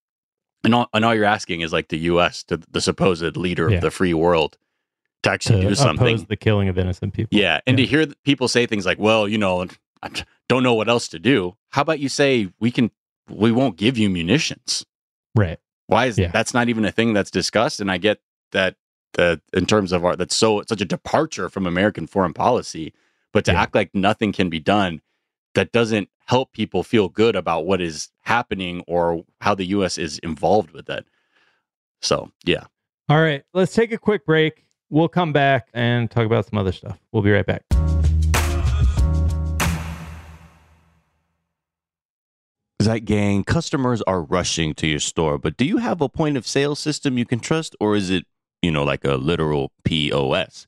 and 0.63 0.73
all, 0.73 0.89
and 0.93 1.03
all 1.03 1.13
you're 1.13 1.25
asking 1.25 1.61
is 1.61 1.73
like 1.73 1.89
the 1.89 1.97
U.S. 1.99 2.43
to 2.43 2.57
the 2.57 2.81
supposed 2.81 3.35
leader 3.35 3.69
yeah. 3.69 3.77
of 3.77 3.81
the 3.81 3.91
free 3.91 4.13
world 4.13 4.57
to 5.23 5.31
actually 5.31 5.61
to 5.61 5.69
do 5.69 5.75
something. 5.75 6.25
the 6.29 6.35
killing 6.35 6.69
of 6.69 6.77
innocent 6.77 7.13
people. 7.13 7.37
Yeah, 7.37 7.59
and 7.67 7.77
yeah. 7.77 7.85
to 7.85 7.89
hear 7.89 8.07
people 8.23 8.47
say 8.47 8.65
things 8.65 8.85
like, 8.85 8.99
"Well, 8.99 9.27
you 9.27 9.37
know, 9.37 9.65
I 10.01 10.09
don't 10.47 10.63
know 10.63 10.73
what 10.73 10.87
else 10.87 11.07
to 11.09 11.19
do." 11.19 11.55
How 11.69 11.81
about 11.81 11.99
you 11.99 12.09
say 12.09 12.49
we 12.59 12.71
can? 12.71 12.91
We 13.29 13.51
won't 13.51 13.77
give 13.77 13.97
you 13.97 14.09
munitions. 14.09 14.85
Right. 15.35 15.59
Why 15.87 16.05
is 16.05 16.17
yeah. 16.17 16.31
that's 16.31 16.53
not 16.53 16.69
even 16.69 16.85
a 16.85 16.91
thing 16.91 17.13
that's 17.13 17.31
discussed? 17.31 17.79
And 17.79 17.91
I 17.91 17.97
get 17.97 18.19
that 18.51 18.75
that 19.13 19.41
in 19.53 19.65
terms 19.65 19.91
of 19.91 20.05
our 20.05 20.15
that's 20.15 20.35
so 20.35 20.63
such 20.67 20.81
a 20.81 20.85
departure 20.85 21.49
from 21.49 21.67
American 21.67 22.07
foreign 22.07 22.33
policy, 22.33 22.93
but 23.31 23.45
to 23.45 23.53
act 23.53 23.75
like 23.75 23.93
nothing 23.93 24.31
can 24.31 24.49
be 24.49 24.59
done 24.59 25.01
that 25.55 25.71
doesn't 25.71 26.09
help 26.25 26.51
people 26.53 26.83
feel 26.83 27.09
good 27.09 27.35
about 27.35 27.65
what 27.65 27.81
is 27.81 28.09
happening 28.21 28.83
or 28.87 29.23
how 29.41 29.53
the 29.53 29.65
US 29.65 29.97
is 29.97 30.19
involved 30.19 30.71
with 30.71 30.89
it. 30.89 31.05
So, 32.01 32.31
yeah. 32.45 32.63
All 33.09 33.21
right, 33.21 33.43
let's 33.53 33.73
take 33.73 33.91
a 33.91 33.97
quick 33.97 34.25
break. 34.25 34.65
We'll 34.89 35.09
come 35.09 35.33
back 35.33 35.67
and 35.73 36.09
talk 36.09 36.25
about 36.25 36.45
some 36.45 36.57
other 36.57 36.71
stuff. 36.71 36.99
We'll 37.11 37.23
be 37.23 37.31
right 37.31 37.45
back. 37.45 37.63
That 42.79 43.05
gang, 43.05 43.43
customers 43.45 44.01
are 44.03 44.21
rushing 44.21 44.73
to 44.75 44.87
your 44.87 44.99
store, 44.99 45.37
but 45.37 45.55
do 45.55 45.65
you 45.65 45.77
have 45.77 46.01
a 46.01 46.09
point 46.09 46.35
of 46.35 46.45
sale 46.45 46.75
system 46.75 47.17
you 47.17 47.25
can 47.25 47.39
trust, 47.39 47.75
or 47.79 47.95
is 47.95 48.09
it, 48.09 48.25
you 48.61 48.71
know, 48.71 48.83
like 48.83 49.05
a 49.05 49.15
literal 49.15 49.71
POS? 49.85 50.67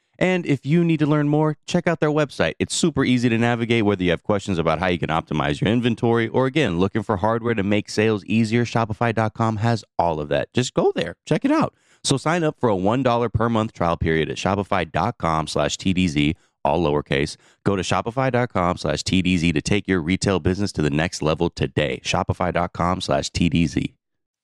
And 0.21 0.45
if 0.45 0.67
you 0.67 0.83
need 0.83 0.99
to 0.99 1.07
learn 1.07 1.29
more, 1.29 1.57
check 1.65 1.87
out 1.87 1.99
their 1.99 2.11
website. 2.11 2.53
It's 2.59 2.75
super 2.75 3.03
easy 3.03 3.27
to 3.27 3.39
navigate 3.39 3.85
whether 3.85 4.03
you 4.03 4.11
have 4.11 4.21
questions 4.21 4.59
about 4.59 4.77
how 4.77 4.85
you 4.85 4.99
can 4.99 5.09
optimize 5.09 5.59
your 5.59 5.71
inventory 5.71 6.27
or 6.27 6.45
again, 6.45 6.77
looking 6.79 7.01
for 7.01 7.17
hardware 7.17 7.55
to 7.55 7.63
make 7.63 7.89
sales 7.89 8.23
easier. 8.25 8.63
Shopify.com 8.63 9.57
has 9.57 9.83
all 9.97 10.19
of 10.19 10.29
that. 10.29 10.53
Just 10.53 10.75
go 10.75 10.91
there, 10.95 11.15
check 11.25 11.43
it 11.43 11.51
out. 11.51 11.73
So 12.03 12.17
sign 12.17 12.43
up 12.43 12.59
for 12.59 12.69
a 12.69 12.75
$1 12.75 13.33
per 13.33 13.49
month 13.49 13.73
trial 13.73 13.97
period 13.97 14.29
at 14.29 14.37
shopify.com 14.37 15.47
slash 15.47 15.75
TDZ, 15.77 16.35
all 16.63 16.83
lowercase. 16.83 17.35
Go 17.63 17.75
to 17.75 17.81
shopify.com 17.81 18.77
slash 18.77 19.01
TDZ 19.01 19.53
to 19.55 19.61
take 19.61 19.87
your 19.87 20.01
retail 20.01 20.39
business 20.39 20.71
to 20.73 20.83
the 20.83 20.91
next 20.91 21.23
level 21.23 21.49
today. 21.49 21.99
Shopify.com 22.03 23.01
slash 23.01 23.31
TDZ. 23.31 23.93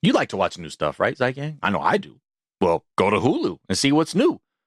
You 0.01 0.13
like 0.13 0.29
to 0.29 0.37
watch 0.37 0.57
new 0.57 0.69
stuff, 0.69 0.99
right, 0.99 1.15
Zeit 1.15 1.35
Gang? 1.35 1.59
I 1.61 1.69
know 1.69 1.81
I 1.81 1.97
do. 1.97 2.19
Well, 2.59 2.83
go 2.95 3.11
to 3.11 3.17
Hulu 3.17 3.59
and 3.69 3.77
see 3.77 3.91
what's 3.91 4.15
new. 4.15 4.41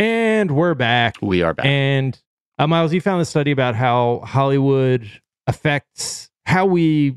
And 0.00 0.52
we're 0.52 0.72
back. 0.72 1.16
We 1.20 1.42
are 1.42 1.52
back. 1.52 1.66
And 1.66 2.18
uh, 2.58 2.66
Miles, 2.66 2.94
you 2.94 3.02
found 3.02 3.20
a 3.20 3.26
study 3.26 3.50
about 3.50 3.74
how 3.74 4.22
Hollywood 4.24 5.06
affects 5.46 6.30
how 6.46 6.64
we 6.64 7.16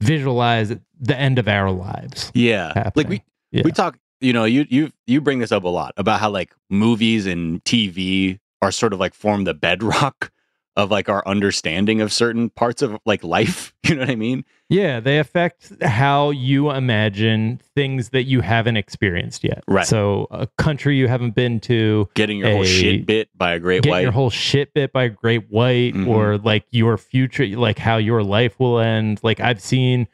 visualize 0.00 0.68
the 1.00 1.16
end 1.18 1.40
of 1.40 1.48
our 1.48 1.72
lives. 1.72 2.30
Yeah. 2.32 2.68
happening. 2.72 2.92
Like 2.94 3.08
we 3.08 3.22
Yeah. 3.50 3.62
we 3.64 3.72
talk, 3.72 3.98
you 4.20 4.32
know, 4.32 4.44
you 4.44 4.64
you 4.70 4.92
you 5.08 5.20
bring 5.20 5.40
this 5.40 5.50
up 5.50 5.64
a 5.64 5.68
lot 5.68 5.92
about 5.96 6.20
how 6.20 6.30
like 6.30 6.54
movies 6.70 7.26
and 7.26 7.64
TV 7.64 8.38
are 8.62 8.70
sort 8.70 8.92
of 8.92 9.00
like 9.00 9.12
form 9.12 9.42
the 9.42 9.54
bedrock 9.54 10.30
of 10.76 10.90
like 10.90 11.08
our 11.08 11.22
understanding 11.26 12.00
of 12.00 12.12
certain 12.12 12.50
parts 12.50 12.82
of 12.82 12.98
like 13.06 13.22
life. 13.24 13.72
You 13.84 13.96
know 13.96 14.00
what 14.00 14.10
I 14.10 14.14
mean? 14.16 14.46
Yeah, 14.70 14.98
they 15.00 15.18
affect 15.18 15.70
how 15.82 16.30
you 16.30 16.70
imagine 16.70 17.60
things 17.74 18.08
that 18.10 18.22
you 18.22 18.40
haven't 18.40 18.78
experienced 18.78 19.44
yet. 19.44 19.62
Right. 19.68 19.86
So, 19.86 20.26
a 20.30 20.46
country 20.56 20.96
you 20.96 21.06
haven't 21.06 21.34
been 21.34 21.60
to, 21.60 22.08
Getting 22.14 22.38
your 22.38 22.50
whole 22.50 22.64
shit 22.64 23.04
bit 23.04 23.28
by 23.36 23.52
a 23.52 23.58
great 23.58 23.82
getting 23.82 23.90
white. 23.90 24.00
your 24.00 24.12
whole 24.12 24.30
shit 24.30 24.72
bit 24.72 24.90
by 24.90 25.04
a 25.04 25.08
great 25.10 25.50
white, 25.50 25.92
Mhm. 25.92 26.08
or 26.08 26.38
like 26.38 26.64
your 26.70 26.96
future, 26.96 27.46
like 27.46 27.78
how 27.78 27.98
your 27.98 28.22
life 28.22 28.58
will 28.58 28.80
end. 28.80 29.20
Like, 29.22 29.38
I've 29.38 29.60
seen 29.60 30.08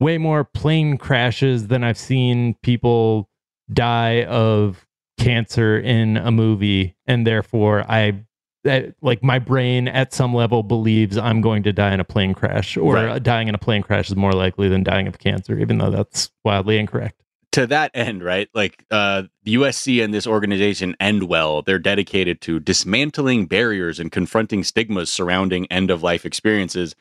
way 0.00 0.18
more 0.18 0.44
plane 0.44 0.98
crashes 0.98 1.68
than 1.68 1.82
I've 1.82 1.96
seen 1.96 2.56
people 2.62 3.30
die 3.72 4.24
of 4.24 4.86
cancer 5.18 5.78
in 5.78 6.18
a 6.18 6.30
movie. 6.30 6.94
And 7.06 7.26
therefore, 7.26 7.86
I. 7.90 8.24
That, 8.64 8.94
like 9.02 9.22
my 9.22 9.38
brain 9.38 9.88
at 9.88 10.12
some 10.14 10.34
level 10.34 10.62
believes 10.62 11.16
I'm 11.18 11.40
going 11.40 11.62
to 11.64 11.72
die 11.72 11.92
in 11.94 12.00
a 12.00 12.04
plane 12.04 12.34
crash, 12.34 12.76
or 12.76 12.94
Right. 12.94 13.22
dying 13.22 13.48
in 13.48 13.54
a 13.54 13.58
plane 13.58 13.82
crash 13.82 14.08
is 14.10 14.16
more 14.16 14.32
likely 14.32 14.68
than 14.68 14.82
dying 14.82 15.06
of 15.06 15.18
cancer, 15.18 15.58
even 15.58 15.78
though 15.78 15.90
that's 15.90 16.30
wildly 16.44 16.78
incorrect. 16.78 17.20
to 17.52 17.68
that 17.68 17.90
end, 17.94 18.24
right? 18.24 18.48
Like 18.52 18.84
uh, 18.90 19.24
the 19.44 19.54
USC 19.54 20.02
and 20.02 20.12
this 20.12 20.26
organization 20.26 20.96
Endwell, 21.00 21.64
they're 21.64 21.78
dedicated 21.78 22.40
to 22.40 22.58
dismantling 22.58 23.46
barriers 23.46 24.00
and 24.00 24.10
confronting 24.10 24.64
stigmas 24.64 25.08
surrounding 25.08 25.66
end 25.70 25.88
of 25.90 26.02
life 26.02 26.24
experiences. 26.26 26.96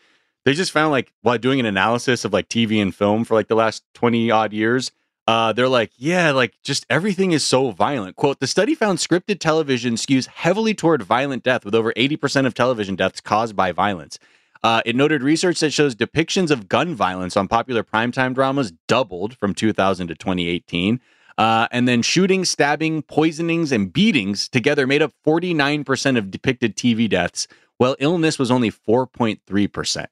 They 0.46 0.54
just 0.54 0.72
found 0.72 0.92
like 0.92 1.12
while 1.24 1.40
doing 1.40 1.60
an 1.60 1.66
analysis 1.66 2.24
of 2.24 2.34
like 2.34 2.50
TV 2.50 2.80
and 2.82 2.94
film 2.94 3.24
for 3.24 3.34
like 3.34 3.48
the 3.48 3.56
last 3.56 3.84
20 3.96 4.30
odd 4.30 4.54
years, 4.54 4.92
uh, 5.28 5.54
they're 5.54 5.70
like, 5.70 5.92
yeah, 5.98 6.32
like 6.32 6.54
just 6.64 6.86
everything 6.90 7.32
is 7.32 7.46
so 7.46 7.72
violent. 7.72 8.16
Quote, 8.16 8.40
the 8.40 8.48
study 8.48 8.76
found 8.76 9.00
scripted 9.00 9.40
television 9.40 9.96
skews 9.96 10.28
heavily 10.28 10.74
toward 10.74 11.02
violent 11.02 11.44
death, 11.44 11.64
with 11.64 11.76
over 11.76 11.94
80% 11.94 12.46
of 12.46 12.54
television 12.54 12.96
deaths 12.96 13.22
caused 13.22 13.56
by 13.56 13.72
violence. 13.72 14.20
Uh, 14.64 14.82
it 14.86 14.96
noted 14.96 15.24
research 15.24 15.60
that 15.60 15.72
shows 15.72 15.96
depictions 15.96 16.50
of 16.50 16.70
gun 16.70 16.96
violence 16.96 17.36
on 17.36 17.48
popular 17.48 17.84
primetime 17.84 18.34
dramas 18.34 18.72
doubled 18.88 19.38
from 19.38 19.54
2000 19.54 20.08
to 20.08 20.16
2018. 20.16 21.00
Uh, 21.38 21.68
and 21.72 21.88
then 21.88 22.02
shooting, 22.02 22.46
stabbing, 22.46 23.02
poisonings, 23.02 23.72
and 23.72 23.92
beatings 23.92 24.48
together 24.48 24.86
made 24.86 25.02
up 25.02 25.12
49% 25.26 26.18
of 26.18 26.30
depicted 26.32 26.76
TV 26.76 27.10
deaths, 27.10 27.48
while 27.78 27.96
illness 28.00 28.38
was 28.38 28.52
only 28.52 28.72
4.3%. 28.72 30.06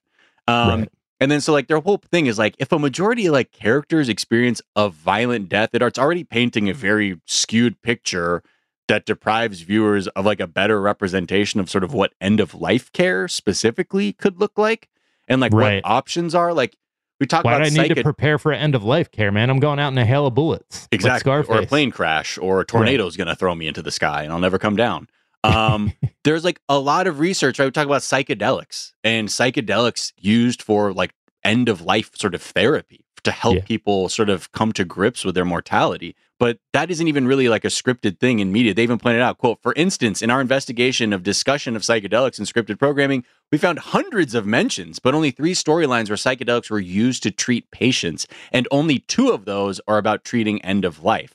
Um, 0.48 0.80
Right. 0.80 0.88
And 1.22 1.30
then, 1.30 1.40
so 1.40 1.52
like 1.52 1.68
their 1.68 1.78
whole 1.78 1.98
thing 2.10 2.26
is 2.26 2.36
like, 2.36 2.56
if 2.58 2.72
a 2.72 2.78
majority 2.80 3.26
of 3.26 3.32
like 3.32 3.52
characters 3.52 4.08
experience 4.08 4.60
a 4.74 4.88
violent 4.88 5.48
death, 5.48 5.70
it- 5.72 5.80
it's 5.80 5.98
already 5.98 6.24
painting 6.24 6.68
a 6.68 6.72
mm-hmm. 6.72 6.80
very 6.80 7.20
skewed 7.26 7.80
picture 7.80 8.42
that 8.88 9.06
deprives 9.06 9.60
viewers 9.60 10.08
of 10.08 10.26
like 10.26 10.40
a 10.40 10.48
better 10.48 10.80
representation 10.80 11.60
of 11.60 11.70
sort 11.70 11.84
of 11.84 11.94
what 11.94 12.12
end 12.20 12.40
of 12.40 12.54
life 12.54 12.90
care 12.92 13.28
specifically 13.28 14.12
could 14.12 14.40
look 14.40 14.58
like 14.58 14.88
and 15.28 15.40
like 15.40 15.52
Right. 15.52 15.82
what 15.84 15.88
options 15.90 16.34
are. 16.34 16.52
Like 16.52 16.76
we 17.20 17.26
talk 17.26 17.44
Why 17.44 17.52
do 17.58 17.64
I 17.64 17.68
about 17.68 17.88
need 17.88 17.94
to 17.94 18.02
prepare 18.02 18.36
for 18.36 18.52
end 18.52 18.74
of 18.74 18.82
life 18.82 19.12
care, 19.12 19.30
man? 19.30 19.48
I'm 19.48 19.60
going 19.60 19.78
out 19.78 19.92
in 19.92 19.98
a 19.98 20.04
hail 20.04 20.26
of 20.26 20.34
bullets. 20.34 20.88
like 20.90 21.00
exactly 21.00 21.30
or 21.30 21.58
a 21.60 21.66
plane 21.66 21.92
crash 21.92 22.36
or 22.36 22.60
a 22.60 22.64
tornado 22.64 23.06
is 23.06 23.16
going 23.16 23.28
to 23.28 23.36
throw 23.36 23.54
me 23.54 23.68
into 23.68 23.80
the 23.80 23.92
sky 23.92 24.24
and 24.24 24.32
I'll 24.32 24.40
never 24.40 24.58
come 24.58 24.74
down. 24.74 25.06
Um, 25.44 25.92
there's 26.24 26.44
like 26.44 26.60
a 26.68 26.78
lot 26.78 27.06
of 27.06 27.18
research. 27.18 27.58
Right? 27.58 27.66
We 27.66 27.70
talk 27.72 27.86
about 27.86 28.02
psychedelics 28.02 28.92
and 29.04 29.28
psychedelics 29.28 30.12
used 30.16 30.62
for 30.62 30.92
like 30.92 31.12
end 31.44 31.68
of 31.68 31.80
life 31.82 32.10
sort 32.16 32.34
of 32.34 32.42
therapy 32.42 33.04
to 33.24 33.30
help 33.30 33.56
Yeah. 33.56 33.64
people 33.64 34.08
sort 34.08 34.28
of 34.28 34.50
come 34.52 34.72
to 34.72 34.84
grips 34.84 35.24
with 35.24 35.34
their 35.34 35.44
mortality. 35.44 36.16
But 36.40 36.58
that 36.72 36.90
isn't 36.90 37.06
even 37.06 37.24
really 37.24 37.48
like 37.48 37.64
a 37.64 37.68
scripted 37.68 38.18
thing 38.18 38.40
in 38.40 38.50
media. 38.50 38.74
They 38.74 38.82
even 38.82 38.98
pointed 38.98 39.20
out, 39.22 39.38
quote, 39.38 39.62
for 39.62 39.72
instance, 39.74 40.22
in 40.22 40.30
our 40.30 40.40
investigation 40.40 41.12
of 41.12 41.22
discussion 41.22 41.76
of 41.76 41.82
psychedelics 41.82 42.40
in 42.40 42.46
scripted 42.46 42.80
programming, 42.80 43.24
we 43.52 43.58
found 43.58 43.78
hundreds 43.78 44.34
of 44.34 44.44
mentions, 44.44 44.98
but 44.98 45.14
only 45.14 45.30
three 45.30 45.54
storylines 45.54 46.08
where 46.08 46.16
psychedelics 46.16 46.68
were 46.68 46.80
used 46.80 47.22
to 47.22 47.30
treat 47.30 47.70
patients. 47.70 48.26
And 48.50 48.66
only 48.72 48.98
two 48.98 49.30
of 49.30 49.44
those 49.44 49.80
are 49.86 49.98
about 49.98 50.24
treating 50.24 50.60
end 50.62 50.84
of 50.84 51.04
life. 51.04 51.34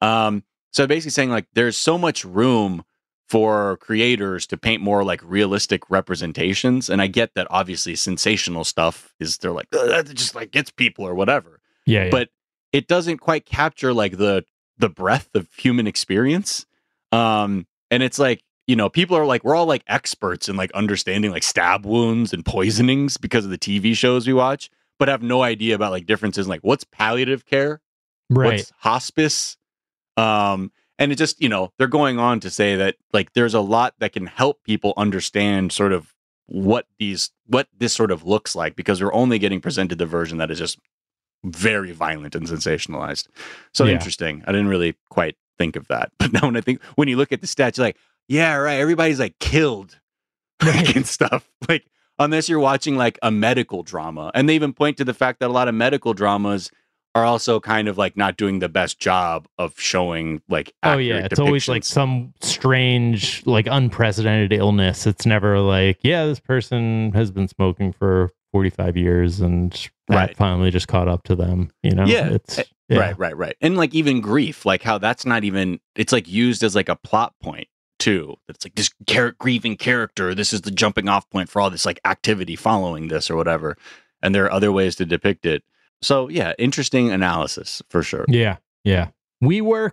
Um, 0.00 0.42
so 0.72 0.88
basically 0.88 1.12
saying 1.12 1.30
like 1.30 1.46
there's 1.54 1.76
so 1.76 1.96
much 1.96 2.24
room 2.24 2.84
for 3.28 3.76
creators 3.78 4.46
to 4.46 4.56
paint 4.56 4.82
more 4.82 5.04
like 5.04 5.20
realistic 5.22 5.90
representations. 5.90 6.88
And 6.88 7.02
I 7.02 7.06
get 7.06 7.34
that 7.34 7.46
obviously 7.50 7.94
sensational 7.94 8.64
stuff 8.64 9.14
is 9.20 9.38
they're 9.38 9.52
like, 9.52 9.68
"Ugh, 9.72 9.88
that 9.88 10.14
just 10.14 10.34
like 10.34 10.50
gets 10.50 10.70
people 10.70 11.06
or 11.06 11.14
whatever. 11.14 11.60
Yeah, 11.86 12.04
yeah. 12.04 12.10
But 12.10 12.30
it 12.72 12.88
doesn't 12.88 13.18
quite 13.18 13.44
capture 13.46 13.92
like 13.92 14.16
the 14.16 14.44
the 14.78 14.88
breadth 14.88 15.34
of 15.34 15.52
human 15.54 15.86
experience. 15.86 16.64
Um, 17.12 17.66
and 17.90 18.02
it's 18.02 18.18
like, 18.18 18.44
you 18.66 18.76
know, 18.76 18.88
people 18.88 19.16
are 19.16 19.26
like, 19.26 19.42
we're 19.42 19.56
all 19.56 19.66
like 19.66 19.82
experts 19.88 20.48
in 20.48 20.56
like 20.56 20.70
understanding 20.72 21.30
like 21.30 21.42
stab 21.42 21.84
wounds 21.84 22.32
and 22.32 22.44
poisonings 22.44 23.16
because 23.16 23.44
of 23.44 23.50
the 23.50 23.58
TV 23.58 23.96
shows 23.96 24.26
we 24.26 24.34
watch, 24.34 24.70
but 24.98 25.08
have 25.08 25.22
no 25.22 25.42
idea 25.42 25.74
about 25.74 25.90
like 25.90 26.06
differences 26.06 26.46
in, 26.46 26.50
like 26.50 26.60
what's 26.62 26.84
palliative 26.84 27.44
care 27.44 27.80
right. 28.30 28.46
what's 28.46 28.72
hospice 28.78 29.56
um 30.16 30.70
and 30.98 31.12
it 31.12 31.16
just 31.16 31.40
you 31.40 31.48
know 31.48 31.72
they're 31.78 31.86
going 31.86 32.18
on 32.18 32.40
to 32.40 32.50
say 32.50 32.76
that 32.76 32.96
like 33.12 33.32
there's 33.34 33.54
a 33.54 33.60
lot 33.60 33.94
that 33.98 34.12
can 34.12 34.26
help 34.26 34.62
people 34.64 34.92
understand 34.96 35.72
sort 35.72 35.92
of 35.92 36.14
what 36.46 36.86
these 36.98 37.30
what 37.46 37.68
this 37.76 37.92
sort 37.92 38.10
of 38.10 38.24
looks 38.26 38.54
like 38.56 38.74
because 38.76 39.02
we're 39.02 39.12
only 39.12 39.38
getting 39.38 39.60
presented 39.60 39.98
the 39.98 40.06
version 40.06 40.38
that 40.38 40.50
is 40.50 40.58
just 40.58 40.78
very 41.44 41.92
violent 41.92 42.34
and 42.34 42.46
sensationalized. 42.46 43.28
So 43.72 43.84
Yeah. 43.84 43.92
interesting. 43.92 44.42
I 44.46 44.52
didn't 44.52 44.68
really 44.68 44.96
quite 45.08 45.36
think 45.58 45.76
of 45.76 45.86
that. 45.88 46.10
But 46.18 46.32
now 46.32 46.42
when 46.42 46.56
i 46.56 46.60
think 46.60 46.82
when 46.96 47.08
you 47.08 47.16
look 47.16 47.32
at 47.32 47.40
the 47.40 47.46
stats 47.46 47.76
you're 47.76 47.86
like 47.86 47.96
yeah 48.28 48.54
right 48.54 48.80
everybody's 48.80 49.20
like 49.20 49.38
killed 49.38 49.98
like, 50.64 50.96
and 50.96 51.06
stuff. 51.06 51.48
Like 51.68 51.84
unless 52.18 52.48
you're 52.48 52.58
watching 52.58 52.96
like 52.96 53.18
a 53.22 53.30
medical 53.30 53.82
drama. 53.84 54.30
And 54.34 54.48
they 54.48 54.54
even 54.56 54.72
point 54.72 54.96
to 54.96 55.04
the 55.04 55.14
fact 55.14 55.38
that 55.40 55.48
a 55.50 55.52
lot 55.52 55.68
of 55.68 55.74
medical 55.74 56.14
dramas 56.14 56.70
are 57.18 57.24
also 57.24 57.60
kind 57.60 57.88
of 57.88 57.98
like 57.98 58.16
not 58.16 58.36
doing 58.36 58.60
the 58.60 58.68
best 58.68 58.98
job 58.98 59.46
of 59.58 59.78
showing 59.78 60.40
like 60.48 60.72
Oh 60.82 60.96
yeah, 60.98 61.18
it's 61.24 61.38
always 61.38 61.68
like 61.68 61.84
some 61.84 62.32
strange, 62.40 63.44
like 63.46 63.66
unprecedented 63.70 64.52
illness. 64.52 65.06
It's 65.06 65.26
never 65.26 65.58
like, 65.60 65.98
yeah, 66.02 66.26
this 66.26 66.40
person 66.40 67.12
has 67.12 67.30
been 67.30 67.48
smoking 67.48 67.92
for 67.92 68.30
45 68.52 68.96
years 68.96 69.40
and 69.40 69.72
that 70.08 70.16
Right. 70.16 70.36
finally 70.36 70.70
just 70.70 70.88
caught 70.88 71.08
up 71.08 71.24
to 71.24 71.34
them, 71.36 71.70
you 71.82 71.90
know? 71.90 72.04
Yeah, 72.06 72.30
It's 72.30 72.58
eh, 72.58 72.64
yeah. 72.88 72.98
right 72.98 73.18
right 73.18 73.36
right 73.36 73.56
and 73.60 73.76
like 73.76 73.94
even 73.94 74.20
grief 74.22 74.64
like 74.64 74.82
how 74.82 74.96
that's 74.96 75.26
not 75.26 75.44
even 75.44 75.78
it's 75.94 76.12
like 76.12 76.26
used 76.26 76.62
as 76.62 76.74
like 76.74 76.88
a 76.88 76.96
plot 76.96 77.34
point 77.42 77.68
too 77.98 78.36
it's 78.48 78.64
like 78.64 78.74
this 78.76 78.90
char- 79.06 79.32
grieving 79.38 79.76
character 79.76 80.34
this 80.34 80.52
is 80.54 80.62
the 80.62 80.70
jumping 80.70 81.06
off 81.08 81.28
point 81.28 81.50
for 81.50 81.60
all 81.60 81.68
this 81.68 81.84
like 81.84 82.00
activity 82.06 82.56
following 82.56 83.08
this 83.08 83.28
or 83.30 83.36
whatever 83.36 83.76
and 84.22 84.34
there 84.34 84.44
are 84.46 84.52
other 84.52 84.72
ways 84.72 84.96
to 84.96 85.04
depict 85.04 85.44
it 85.44 85.62
so 86.02 86.28
yeah 86.28 86.52
interesting 86.58 87.10
analysis 87.10 87.82
for 87.88 88.02
sure 88.02 88.24
Yeah. 88.28 88.56
Yeah. 88.84 89.08
WeWork, 89.42 89.92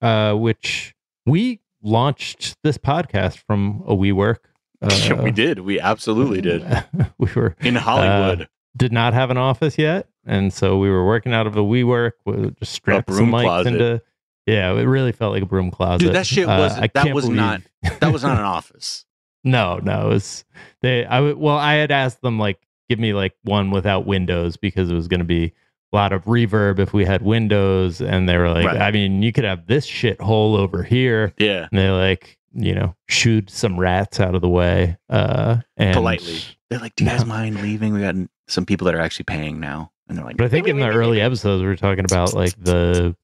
uh, 0.00 0.34
which 0.34 0.94
we 1.26 1.60
launched 1.82 2.56
this 2.62 2.76
podcast 2.78 3.38
from 3.38 3.82
a 3.86 3.94
WeWork. 3.94 4.38
Uh, 4.82 5.14
we 5.22 5.30
did. 5.30 5.60
We 5.60 5.78
absolutely 5.78 6.40
did. 6.40 6.64
we 7.18 7.28
were 7.36 7.54
In 7.60 7.76
Hollywood. 7.76 8.42
uh, 8.42 8.46
did 8.76 8.90
not 8.92 9.14
have 9.14 9.30
an 9.30 9.36
office 9.36 9.78
yet, 9.78 10.08
and 10.26 10.52
so 10.52 10.76
we 10.76 10.90
were 10.90 11.06
working 11.06 11.32
out 11.32 11.46
of 11.46 11.54
a 11.56 11.60
WeWork. 11.60 12.12
We 12.26 12.50
just 12.58 12.72
strapped 12.72 13.06
broom 13.06 13.18
some 13.18 13.30
mics 13.30 13.42
closet. 13.44 13.72
into. 13.74 14.02
Yeah, 14.44 14.72
it 14.72 14.82
really 14.82 15.12
felt 15.12 15.34
like 15.34 15.44
a 15.44 15.46
broom 15.46 15.70
closet. 15.70 16.06
Dude, 16.06 16.14
that 16.16 16.26
shit 16.26 16.48
Uh, 16.48 16.58
was- 16.58 16.76
I 16.76 16.88
that 16.94 17.14
was 17.14 17.26
believe- 17.26 17.36
not- 17.36 17.62
that 18.00 18.12
was 18.12 18.24
not 18.24 18.38
an 18.38 18.44
office. 18.58 19.06
No, 19.44 19.78
no, 19.78 20.06
it 20.10 20.14
was 20.14 20.44
they. 20.80 21.04
I 21.04 21.20
well, 21.30 21.58
I 21.58 21.74
had 21.74 21.92
asked 21.92 22.20
them 22.20 22.40
like 22.40 22.58
give 22.92 22.98
me 23.00 23.14
like 23.14 23.34
one 23.44 23.70
without 23.70 24.06
windows 24.06 24.56
because 24.58 24.90
it 24.90 24.94
was 24.94 25.08
going 25.08 25.20
to 25.20 25.24
be 25.26 25.52
a 25.92 25.96
lot 25.96 26.12
of 26.12 26.24
reverb 26.24 26.78
if 26.78 26.92
we 26.92 27.04
had 27.04 27.22
windows, 27.22 28.00
and 28.02 28.28
they 28.28 28.36
were 28.36 28.50
like, 28.50 28.66
Right. 28.66 28.80
I 28.80 28.90
mean, 28.90 29.22
you 29.22 29.32
could 29.32 29.44
have 29.44 29.66
this 29.66 29.84
shit 29.86 30.20
hole 30.20 30.56
over 30.56 30.82
here, 30.82 31.32
Yeah. 31.38 31.68
and 31.70 31.78
they 31.78 31.90
like 31.90 32.38
you 32.54 32.74
know 32.74 32.94
shooed 33.08 33.48
some 33.48 33.80
rats 33.80 34.20
out 34.20 34.34
of 34.34 34.42
the 34.42 34.48
way, 34.48 34.98
uh, 35.08 35.56
and 35.78 35.94
Politely. 35.94 36.40
They're 36.68 36.78
like, 36.80 36.94
"Do 36.96 37.04
you 37.04 37.10
guys 37.10 37.20
No. 37.20 37.26
mind 37.34 37.62
leaving? 37.62 37.94
We 37.94 38.00
got 38.00 38.14
some 38.48 38.66
people 38.66 38.84
that 38.86 38.94
are 38.94 39.00
actually 39.00 39.24
paying 39.24 39.58
now." 39.60 39.90
And 40.08 40.18
they're 40.18 40.24
like, 40.24 40.36
But 40.36 40.44
I 40.44 40.48
think 40.48 40.68
in 40.68 40.78
the 40.78 40.88
early 40.88 41.20
episodes 41.22 41.62
we 41.62 41.66
were 41.68 41.76
talking 41.76 42.04
about 42.04 42.34
like 42.34 42.52
the 42.62 43.16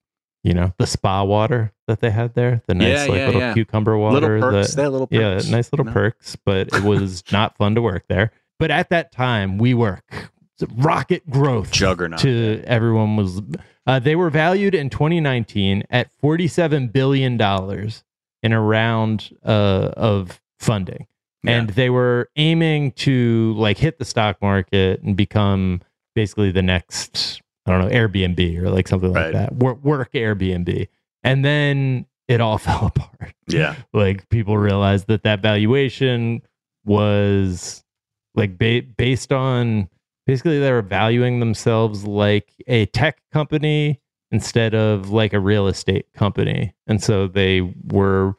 you 0.44 0.54
know 0.54 0.72
the 0.78 0.86
spa 0.86 1.24
water 1.24 1.72
that 1.88 2.00
they 2.00 2.10
had 2.10 2.34
there, 2.34 2.62
the 2.68 2.74
nice 2.74 2.88
Yeah, 2.88 3.04
like 3.04 3.18
yeah, 3.18 3.26
little 3.26 3.40
yeah. 3.40 3.54
cucumber 3.54 3.98
water, 3.98 4.38
little 4.40 4.50
perks, 4.50 4.74
had 4.74 4.88
little 4.88 5.08
yeah, 5.10 5.34
nice 5.50 5.70
little 5.72 5.84
you 5.84 5.90
know? 5.90 5.92
perks, 5.92 6.36
but 6.36 6.68
it 6.74 6.82
was 6.84 7.22
not 7.32 7.56
fun 7.58 7.74
to 7.74 7.82
work 7.82 8.04
there. 8.08 8.30
But 8.58 8.70
at 8.70 8.88
that 8.90 9.12
time, 9.12 9.58
WeWork 9.58 10.00
rocket 10.76 11.28
growth 11.30 11.70
Juggernaut. 11.70 12.18
to 12.20 12.62
everyone 12.66 13.16
was 13.16 13.40
uh, 13.86 13.98
they 14.00 14.16
were 14.16 14.28
valued 14.30 14.74
in 14.74 14.90
2019 14.90 15.84
at 15.90 16.10
47 16.20 16.88
billion 16.88 17.36
dollars 17.36 18.02
in 18.42 18.52
a 18.52 18.60
round 18.60 19.30
uh, 19.44 19.90
of 19.96 20.40
funding 20.58 21.06
Yeah. 21.44 21.52
and 21.52 21.70
they 21.70 21.90
were 21.90 22.28
aiming 22.34 22.90
to 22.92 23.54
like 23.56 23.78
hit 23.78 23.98
the 24.00 24.04
stock 24.04 24.42
market 24.42 25.00
and 25.02 25.16
become 25.16 25.80
basically 26.16 26.50
the 26.50 26.62
next 26.62 27.40
i 27.66 27.70
don't 27.70 27.80
know 27.80 27.94
airbnb 27.94 28.58
or 28.58 28.68
like 28.70 28.88
something 28.88 29.12
like 29.12 29.26
Right. 29.26 29.32
that 29.34 29.54
work, 29.54 29.82
work 29.84 30.12
airbnb 30.14 30.88
and 31.22 31.44
then 31.44 32.06
it 32.26 32.40
all 32.40 32.58
fell 32.66 32.86
apart 32.86 33.32
Yeah. 33.46 33.76
like 33.92 34.28
people 34.28 34.58
realized 34.58 35.06
that 35.06 35.22
that 35.22 35.40
valuation 35.40 36.42
was 36.84 37.84
like 38.34 38.58
ba- 38.58 38.82
based 38.96 39.32
on 39.32 39.88
basically 40.26 40.58
they 40.58 40.70
were 40.70 40.82
valuing 40.82 41.40
themselves 41.40 42.04
like 42.04 42.52
a 42.66 42.86
tech 42.86 43.20
company 43.32 44.00
instead 44.30 44.74
of 44.74 45.10
like 45.10 45.32
a 45.32 45.40
real 45.40 45.66
estate 45.68 46.12
company. 46.12 46.74
And 46.86 47.02
so 47.02 47.26
they 47.26 47.62
were 47.90 48.34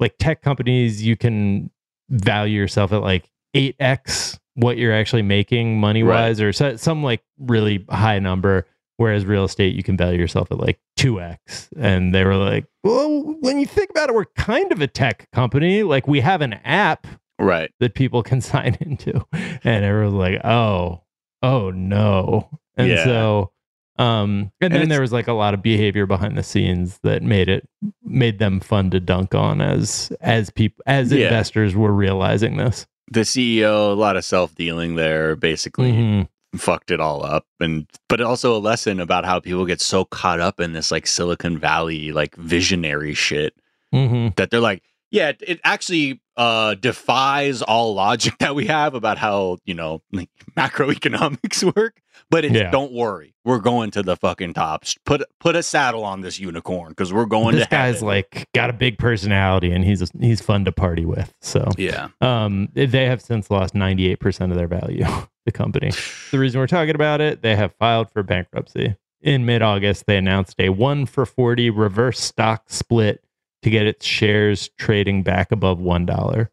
like 0.00 0.14
tech 0.18 0.42
companies 0.42 1.02
you 1.02 1.16
can 1.16 1.70
value 2.10 2.58
yourself 2.58 2.92
at 2.92 3.02
like 3.02 3.30
8x 3.54 4.38
what 4.56 4.76
you're 4.76 4.92
actually 4.92 5.22
making 5.22 5.80
money 5.80 6.02
wise 6.04 6.40
or 6.40 6.52
so, 6.52 6.76
some 6.76 7.02
like 7.02 7.22
really 7.38 7.84
high 7.90 8.18
number 8.18 8.66
whereas 8.96 9.24
real 9.24 9.44
estate 9.44 9.74
you 9.74 9.82
can 9.82 9.96
value 9.96 10.18
yourself 10.18 10.52
at 10.52 10.58
like 10.58 10.78
2x 11.00 11.68
and 11.76 12.14
they 12.14 12.24
were 12.24 12.36
like 12.36 12.64
well 12.84 13.34
when 13.40 13.58
you 13.58 13.66
think 13.66 13.90
about 13.90 14.08
it 14.08 14.14
we're 14.14 14.26
kind 14.36 14.70
of 14.70 14.80
a 14.80 14.86
tech 14.86 15.28
company. 15.32 15.82
Like 15.82 16.06
we 16.06 16.20
have 16.20 16.40
an 16.40 16.54
app 16.64 17.06
Right. 17.38 17.70
that 17.80 17.94
people 17.94 18.22
can 18.22 18.40
sign 18.52 18.76
into 18.80 19.24
and 19.32 19.84
everyone's 19.84 20.14
like 20.14 20.44
oh 20.44 21.02
oh 21.42 21.70
no 21.70 22.48
and 22.76 22.88
Yeah. 22.88 23.04
so 23.04 23.50
um 23.98 24.50
and, 24.60 24.72
then 24.74 24.88
there 24.88 25.00
was 25.00 25.12
like 25.12 25.28
a 25.28 25.32
lot 25.32 25.54
of 25.54 25.62
behavior 25.62 26.06
behind 26.06 26.36
the 26.36 26.42
scenes 26.42 26.98
that 27.02 27.22
made 27.22 27.48
it 27.48 27.68
made 28.02 28.38
them 28.38 28.60
fun 28.60 28.90
to 28.90 29.00
dunk 29.00 29.34
on 29.34 29.60
as 29.60 30.12
as 30.20 30.50
people 30.50 30.82
as 30.86 31.12
Yeah. 31.12 31.24
investors 31.24 31.74
were 31.76 31.92
realizing 31.92 32.56
this 32.56 32.86
The 33.12 33.20
CEO, 33.20 33.92
a 33.92 33.94
lot 33.94 34.16
of 34.16 34.24
self 34.24 34.54
dealing 34.54 34.94
there, 34.96 35.36
basically 35.36 35.92
Mhm. 35.92 36.28
fucked 36.56 36.90
it 36.90 37.00
all 37.00 37.24
up. 37.24 37.44
And, 37.60 37.86
but 38.08 38.20
also 38.20 38.56
a 38.56 38.58
lesson 38.58 38.98
about 39.00 39.24
how 39.26 39.40
people 39.40 39.66
get 39.66 39.80
so 39.80 40.04
caught 40.06 40.40
up 40.40 40.58
in 40.60 40.72
this 40.72 40.90
like 40.90 41.06
Silicon 41.06 41.58
Valley, 41.58 42.12
like 42.12 42.34
visionary 42.36 43.12
shit 43.12 43.54
Mhm. 43.92 44.34
that 44.36 44.50
they're 44.50 44.60
like, 44.60 44.82
yeah, 45.14 45.28
it, 45.28 45.42
it 45.46 45.60
actually 45.62 46.20
uh, 46.36 46.74
defies 46.74 47.62
all 47.62 47.94
logic 47.94 48.36
that 48.40 48.54
we 48.56 48.66
have 48.66 48.94
about 48.94 49.16
how, 49.18 49.58
you 49.64 49.72
know, 49.74 50.02
like 50.12 50.28
macroeconomics 50.56 51.62
work. 51.76 52.00
But 52.30 52.44
it's 52.44 52.54
Yeah. 52.54 52.70
don't 52.70 52.92
worry, 52.92 53.34
we're 53.44 53.58
going 53.60 53.90
to 53.92 54.02
the 54.02 54.16
fucking 54.16 54.54
tops. 54.54 54.96
Put 55.06 55.22
put 55.40 55.54
a 55.56 55.62
saddle 55.62 56.04
on 56.04 56.20
this 56.22 56.40
unicorn 56.40 56.90
because 56.90 57.12
we're 57.12 57.26
going 57.26 57.52
to 57.52 57.58
this 57.58 57.66
to 57.68 57.70
guy's 57.70 58.02
like 58.02 58.48
got 58.54 58.70
a 58.70 58.72
big 58.72 58.98
personality 58.98 59.70
and 59.70 59.84
he's 59.84 60.10
he's 60.20 60.40
fun 60.40 60.64
to 60.64 60.72
party 60.72 61.04
with 61.04 61.32
so 61.40 61.68
yeah, 61.76 62.08
Um, 62.20 62.68
they 62.74 63.06
have 63.06 63.20
since 63.20 63.50
lost 63.50 63.74
98% 63.74 64.50
of 64.50 64.56
their 64.56 64.66
value, 64.68 65.04
the 65.44 65.52
company. 65.52 65.90
The 66.30 66.38
reason 66.38 66.60
we're 66.60 66.66
talking 66.66 66.94
about 66.94 67.20
it, 67.20 67.42
they 67.42 67.54
have 67.56 67.74
filed 67.74 68.10
for 68.10 68.22
bankruptcy. 68.22 68.96
In 69.20 69.44
mid 69.46 69.62
August, 69.62 70.04
they 70.06 70.16
announced 70.16 70.56
a 70.58 70.68
one 70.70 71.06
for 71.06 71.24
40 71.26 71.70
reverse 71.70 72.20
stock 72.20 72.64
split 72.68 73.23
to 73.64 73.70
get 73.70 73.86
its 73.86 74.06
shares 74.06 74.70
trading 74.78 75.22
back 75.24 75.50
above 75.52 75.78
$1, 75.78 76.48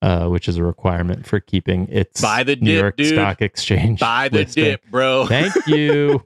uh, 0.00 0.26
which 0.28 0.48
is 0.48 0.56
a 0.56 0.64
requirement 0.64 1.26
for 1.26 1.38
keeping 1.40 1.86
its 1.88 2.20
Buy 2.20 2.42
the 2.42 2.56
New 2.56 2.72
dip, 2.72 2.80
York 2.80 2.96
dude. 2.96 3.08
Stock 3.14 3.42
Exchange. 3.42 4.00
buy 4.00 4.28
the 4.30 4.38
listing. 4.38 4.64
dip, 4.64 4.86
bro. 4.90 5.26
Thank 5.28 5.54
you. 5.66 6.22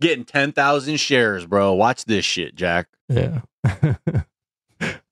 Getting 0.00 0.24
ten 0.26 0.52
thousand 0.52 0.98
shares, 0.98 1.46
bro. 1.46 1.72
Watch 1.72 2.04
this 2.04 2.24
shit, 2.24 2.54
Jack. 2.54 2.88
yeah. 3.08 3.40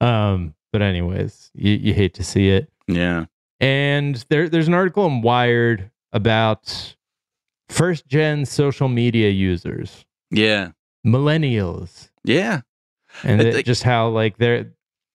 um, 0.01 0.55
but 0.73 0.83
anyways, 0.83 1.51
you, 1.55 1.73
you 1.73 1.95
hate 1.95 2.13
to 2.15 2.23
see 2.25 2.51
it. 2.51 2.71
Yeah, 2.87 3.25
And 3.61 4.23
there, 4.29 4.47
there's 4.51 4.69
an 4.69 4.75
article 4.75 5.07
in 5.07 5.23
Wired 5.23 5.91
about 6.13 6.97
first 7.71 8.07
gen 8.07 8.45
social 8.45 8.89
media 8.89 9.31
users, 9.31 10.05
yeah, 10.31 10.73
millennials, 11.07 12.11
yeah. 12.25 12.61
And 13.23 13.41
I 13.41 13.51
that- 13.53 13.65
just 13.67 13.83
how 13.83 14.09
like 14.09 14.37
they're 14.39 14.73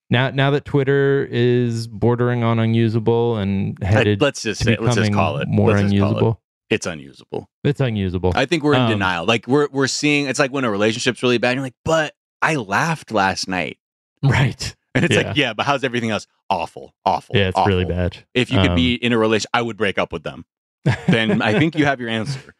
now 0.08 0.30
now 0.30 0.50
that 0.52 0.64
Twitter 0.64 1.26
is 1.30 1.86
bordering 1.86 2.42
on 2.42 2.58
unusable 2.58 3.36
and 3.36 3.78
headed 3.82 4.20
let's 4.20 4.42
just 4.42 4.64
say, 4.64 4.76
let's 4.80 4.96
just 4.96 5.12
call 5.12 5.38
it 5.38 5.48
more 5.48 5.68
let's 5.68 5.80
call 5.82 5.86
it. 5.86 5.94
unusable. 5.94 6.40
It's 6.70 6.86
unusable. 6.86 7.50
It's 7.64 7.80
unusable. 7.80 8.32
I 8.36 8.46
think 8.46 8.62
we're 8.62 8.74
in 8.74 8.82
Um, 8.82 8.90
denial. 8.90 9.24
Like 9.24 9.46
we're 9.48 9.68
we're 9.72 9.88
seeing. 9.88 10.26
It's 10.28 10.38
like 10.38 10.52
when 10.52 10.64
a 10.64 10.70
relationship's 10.70 11.22
really 11.22 11.38
bad. 11.38 11.54
You're 11.54 11.64
like, 11.64 11.74
but 11.84 12.14
I 12.42 12.54
laughed 12.56 13.10
last 13.10 13.48
night, 13.48 13.78
right. 14.22 14.76
and 14.94 15.04
it's 15.04 15.14
Yeah. 15.14 15.22
like, 15.22 15.36
yeah, 15.36 15.52
but 15.52 15.66
how's 15.66 15.82
everything 15.84 16.10
else? 16.10 16.26
Awful, 16.48 16.94
awful. 17.04 17.36
Yeah, 17.36 17.48
it's 17.48 17.66
really 17.66 17.84
bad. 17.84 18.16
If 18.34 18.50
you 18.52 18.60
could 18.60 18.70
Um, 18.70 18.76
be 18.76 18.94
in 18.94 19.12
a 19.12 19.18
relation, 19.18 19.48
I 19.52 19.62
would 19.62 19.76
break 19.76 19.98
up 19.98 20.12
with 20.12 20.22
them. 20.22 20.44
Then 21.08 21.42
I 21.42 21.58
think 21.58 21.76
you 21.76 21.84
have 21.86 22.00
your 22.00 22.08
answer. 22.08 22.54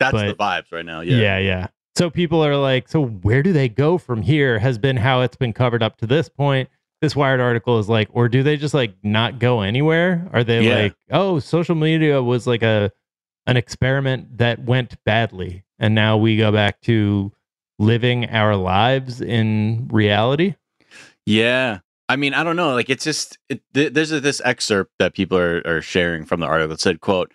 That's 0.00 0.12
the 0.16 0.34
vibes 0.34 0.70
right 0.72 0.84
now. 0.84 1.00
yeah. 1.00 1.16
Yeah. 1.16 1.38
yeah, 1.38 1.66
So 1.96 2.10
people 2.10 2.44
are 2.44 2.56
like, 2.56 2.88
so 2.88 3.06
where 3.06 3.42
do 3.42 3.54
they 3.54 3.70
go 3.70 3.96
from 3.96 4.20
here? 4.20 4.58
Has 4.58 4.76
been 4.76 4.98
how 4.98 5.22
it's 5.22 5.36
been 5.36 5.54
covered 5.54 5.82
up 5.82 5.96
to 5.98 6.06
this 6.06 6.28
point. 6.28 6.68
This 7.00 7.16
Wired 7.16 7.40
article 7.40 7.78
is 7.78 7.88
like, 7.88 8.08
or 8.12 8.28
do 8.28 8.42
they 8.42 8.58
just 8.58 8.74
like 8.74 8.94
not 9.02 9.38
go 9.38 9.62
anywhere? 9.62 10.28
Are 10.34 10.44
they 10.44 10.62
Yeah. 10.62 10.74
like, 10.82 10.94
oh, 11.10 11.38
social 11.38 11.74
media 11.74 12.22
was 12.22 12.46
like 12.46 12.62
a 12.62 12.92
an 13.46 13.56
experiment 13.56 14.38
that 14.38 14.64
went 14.64 15.02
badly, 15.04 15.62
and 15.78 15.94
now 15.94 16.16
we 16.16 16.36
go 16.36 16.50
back 16.52 16.80
to 16.82 17.32
living 17.78 18.28
our 18.28 18.56
lives 18.56 19.20
in 19.20 19.88
reality? 19.90 20.54
Yeah. 21.24 21.78
I 22.08 22.16
mean, 22.16 22.34
I 22.34 22.44
don't 22.44 22.56
know. 22.56 22.74
Like, 22.74 22.90
it's 22.90 23.04
just 23.04 23.38
it, 23.48 23.62
th- 23.72 23.92
there's 23.94 24.12
a, 24.12 24.20
this 24.20 24.42
excerpt 24.44 24.92
that 24.98 25.14
people 25.14 25.38
are, 25.38 25.62
are 25.66 25.80
sharing 25.80 26.24
from 26.24 26.40
the 26.40 26.46
article 26.46 26.68
that 26.70 26.80
said, 26.80 27.00
"quote 27.00 27.32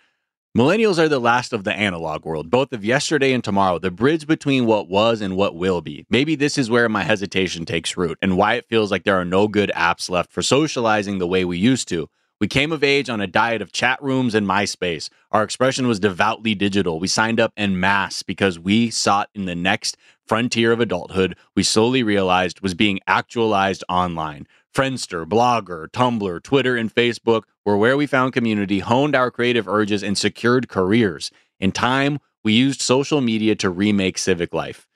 Millennials 0.54 0.98
are 0.98 1.08
the 1.08 1.18
last 1.18 1.54
of 1.54 1.64
the 1.64 1.72
analog 1.72 2.26
world, 2.26 2.50
both 2.50 2.74
of 2.74 2.84
yesterday 2.84 3.32
and 3.32 3.42
tomorrow, 3.42 3.78
the 3.78 3.90
bridge 3.90 4.26
between 4.26 4.66
what 4.66 4.86
was 4.86 5.22
and 5.22 5.34
what 5.34 5.56
will 5.56 5.80
be. 5.80 6.04
Maybe 6.10 6.34
this 6.34 6.58
is 6.58 6.68
where 6.68 6.90
my 6.90 7.04
hesitation 7.04 7.64
takes 7.64 7.96
root 7.96 8.18
and 8.20 8.36
why 8.36 8.56
it 8.56 8.68
feels 8.68 8.90
like 8.90 9.04
there 9.04 9.18
are 9.18 9.24
no 9.24 9.48
good 9.48 9.72
apps 9.74 10.10
left 10.10 10.30
for 10.30 10.42
socializing 10.42 11.16
the 11.16 11.26
way 11.26 11.46
we 11.46 11.56
used 11.56 11.88
to. 11.88 12.10
We 12.38 12.48
came 12.48 12.70
of 12.70 12.84
age 12.84 13.08
on 13.08 13.22
a 13.22 13.26
diet 13.26 13.62
of 13.62 13.72
chat 13.72 14.02
rooms 14.02 14.34
and 14.34 14.46
MySpace. 14.46 15.08
Our 15.30 15.42
expression 15.42 15.86
was 15.86 15.98
devoutly 15.98 16.54
digital. 16.54 17.00
We 17.00 17.08
signed 17.08 17.40
up 17.40 17.54
en 17.56 17.80
masse 17.80 18.22
because 18.22 18.58
we 18.58 18.90
sought 18.90 19.30
in 19.34 19.46
the 19.46 19.54
next 19.54 19.96
frontier 20.26 20.70
of 20.70 20.80
adulthood 20.80 21.34
we 21.56 21.62
slowly 21.62 22.02
realized 22.02 22.60
was 22.60 22.74
being 22.74 23.00
actualized 23.06 23.84
online. 23.88 24.46
Friendster, 24.74 25.24
Blogger, 25.24 25.88
Tumblr, 25.88 26.42
Twitter, 26.42 26.76
and 26.76 26.94
Facebook 26.94 27.44
were 27.64 27.76
where 27.76 27.96
we 27.96 28.06
found 28.06 28.32
community, 28.32 28.80
honed 28.80 29.14
our 29.14 29.30
creative 29.30 29.68
urges, 29.68 30.02
and 30.02 30.16
secured 30.18 30.68
careers. 30.68 31.30
In 31.60 31.72
time, 31.72 32.18
we 32.44 32.52
used 32.52 32.80
social 32.80 33.20
media 33.20 33.54
to 33.56 33.70
remake 33.70 34.18
civic 34.18 34.52
life. 34.52 34.86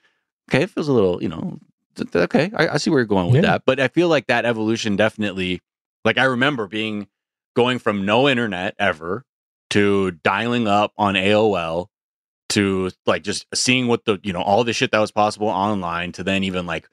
Okay, 0.50 0.62
it 0.62 0.70
feels 0.70 0.88
a 0.88 0.92
little, 0.92 1.22
you 1.22 1.28
know, 1.28 1.58
okay, 2.14 2.50
I, 2.54 2.68
I 2.68 2.76
see 2.76 2.90
where 2.90 3.00
you're 3.00 3.06
going 3.06 3.26
with 3.26 3.36
Yeah. 3.36 3.52
that. 3.52 3.62
But 3.66 3.80
I 3.80 3.88
feel 3.88 4.08
like 4.08 4.26
that 4.26 4.44
evolution 4.44 4.96
definitely, 4.96 5.60
like, 6.04 6.18
I 6.18 6.24
remember 6.24 6.66
being 6.66 7.08
going 7.54 7.78
from 7.78 8.04
no 8.04 8.28
internet 8.28 8.74
ever 8.78 9.24
to 9.70 10.12
dialing 10.22 10.68
up 10.68 10.92
on 10.96 11.14
AOL 11.14 11.86
to 12.50 12.90
like 13.06 13.22
just 13.24 13.46
seeing 13.54 13.88
what 13.88 14.04
the 14.04 14.18
you 14.22 14.32
know 14.32 14.40
all 14.42 14.62
the 14.62 14.72
shit 14.72 14.92
that 14.92 15.00
was 15.00 15.10
possible 15.10 15.48
online 15.48 16.12
to 16.12 16.22
then 16.22 16.44
even 16.44 16.64
like 16.64 16.88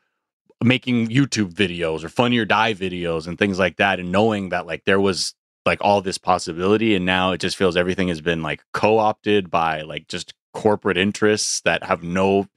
making 0.64 1.08
YouTube 1.10 1.54
videos 1.54 2.04
or 2.04 2.10
funny 2.10 2.38
or 2.40 2.46
die 2.46 2.74
videos 2.74 3.28
and 3.28 3.38
things 3.38 3.60
like 3.60 3.78
that 3.78 4.00
and 4.00 4.12
knowing 4.12 4.50
that 4.50 4.66
like 4.66 4.84
there 4.86 5.00
was 5.00 5.36
like 5.66 5.80
all 5.82 6.02
this 6.02 6.18
possibility 6.18 6.94
and 6.96 7.06
now 7.06 7.32
it 7.32 7.40
just 7.40 7.56
feels 7.56 7.78
everything 7.78 8.08
has 8.10 8.22
been 8.22 8.42
like 8.42 8.64
co-opted 8.74 9.50
by 9.50 9.82
like 9.82 10.08
just 10.08 10.34
corporate 10.54 10.98
interests 10.98 11.62
that 11.62 11.84
have 11.84 12.04
no 12.04 12.48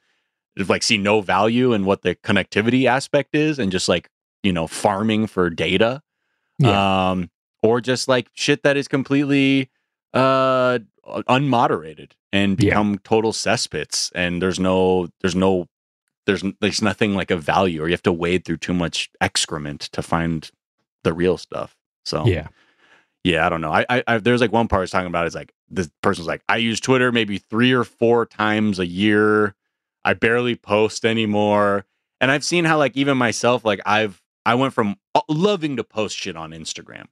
like 0.69 0.83
see 0.83 0.99
no 0.99 1.21
value 1.21 1.73
in 1.73 1.85
what 1.85 2.03
the 2.03 2.15
connectivity 2.17 2.87
aspect 2.87 3.35
is 3.35 3.59
and 3.59 3.71
just 3.71 3.89
like 3.89 4.09
you 4.43 4.53
know 4.53 4.67
farming 4.67 5.27
for 5.27 5.49
data 5.51 6.03
Yeah. 6.59 7.11
um 7.11 7.31
or 7.63 7.81
just 7.81 8.09
like 8.09 8.29
shit 8.35 8.63
that 8.65 8.77
is 8.77 8.89
completely 8.89 9.71
uh 10.13 10.79
unmoderated 11.29 12.13
and 12.33 12.61
Yeah. 12.63 12.71
become 12.71 12.99
total 13.05 13.33
cesspits 13.33 14.11
and 14.15 14.43
there's 14.43 14.59
no 14.59 15.09
there's 15.21 15.35
no 15.37 15.69
there's 16.27 16.43
there's 16.61 16.83
nothing 16.83 17.15
like 17.15 17.31
a 17.31 17.37
value 17.37 17.83
or 17.83 17.87
you 17.89 17.93
have 17.95 18.03
to 18.03 18.13
wade 18.13 18.45
through 18.45 18.57
too 18.59 18.75
much 18.75 19.11
excrement 19.21 19.83
to 19.93 20.03
find 20.03 20.51
the 21.05 21.13
real 21.13 21.39
stuff 21.39 21.77
so 22.05 22.27
yeah. 22.27 22.49
Yeah, 23.27 23.45
I 23.45 23.49
don't 23.49 23.61
know. 23.61 23.73
I, 23.73 23.85
I, 23.91 24.05
I 24.07 24.19
there's 24.19 24.41
like 24.41 24.53
one 24.53 24.69
part 24.69 24.79
I 24.79 24.83
was 24.83 24.91
talking 24.93 25.09
about 25.09 25.27
is 25.27 25.35
like 25.35 25.53
this 25.69 25.91
person's 26.01 26.29
like 26.29 26.43
I 26.49 26.59
use 26.59 26.79
Twitter 26.79 27.11
maybe 27.11 27.39
three 27.39 27.73
or 27.73 27.83
four 27.83 28.25
times 28.25 28.79
a 28.79 28.87
year. 28.87 29.55
I 30.05 30.15
barely 30.15 30.55
post 30.55 31.05
anymore, 31.05 31.85
and 32.21 32.31
I've 32.31 32.45
seen 32.45 32.65
how 32.65 32.79
like 32.79 32.97
even 32.97 33.19
myself 33.19 33.65
like 33.65 33.81
I've 33.85 34.23
I 34.45 34.55
went 34.55 34.75
from 34.75 34.95
uh, 35.17 35.23
loving 35.29 35.77
to 35.77 35.83
post 35.85 36.17
shit 36.17 36.37
on 36.37 36.53
Instagram. 36.53 37.07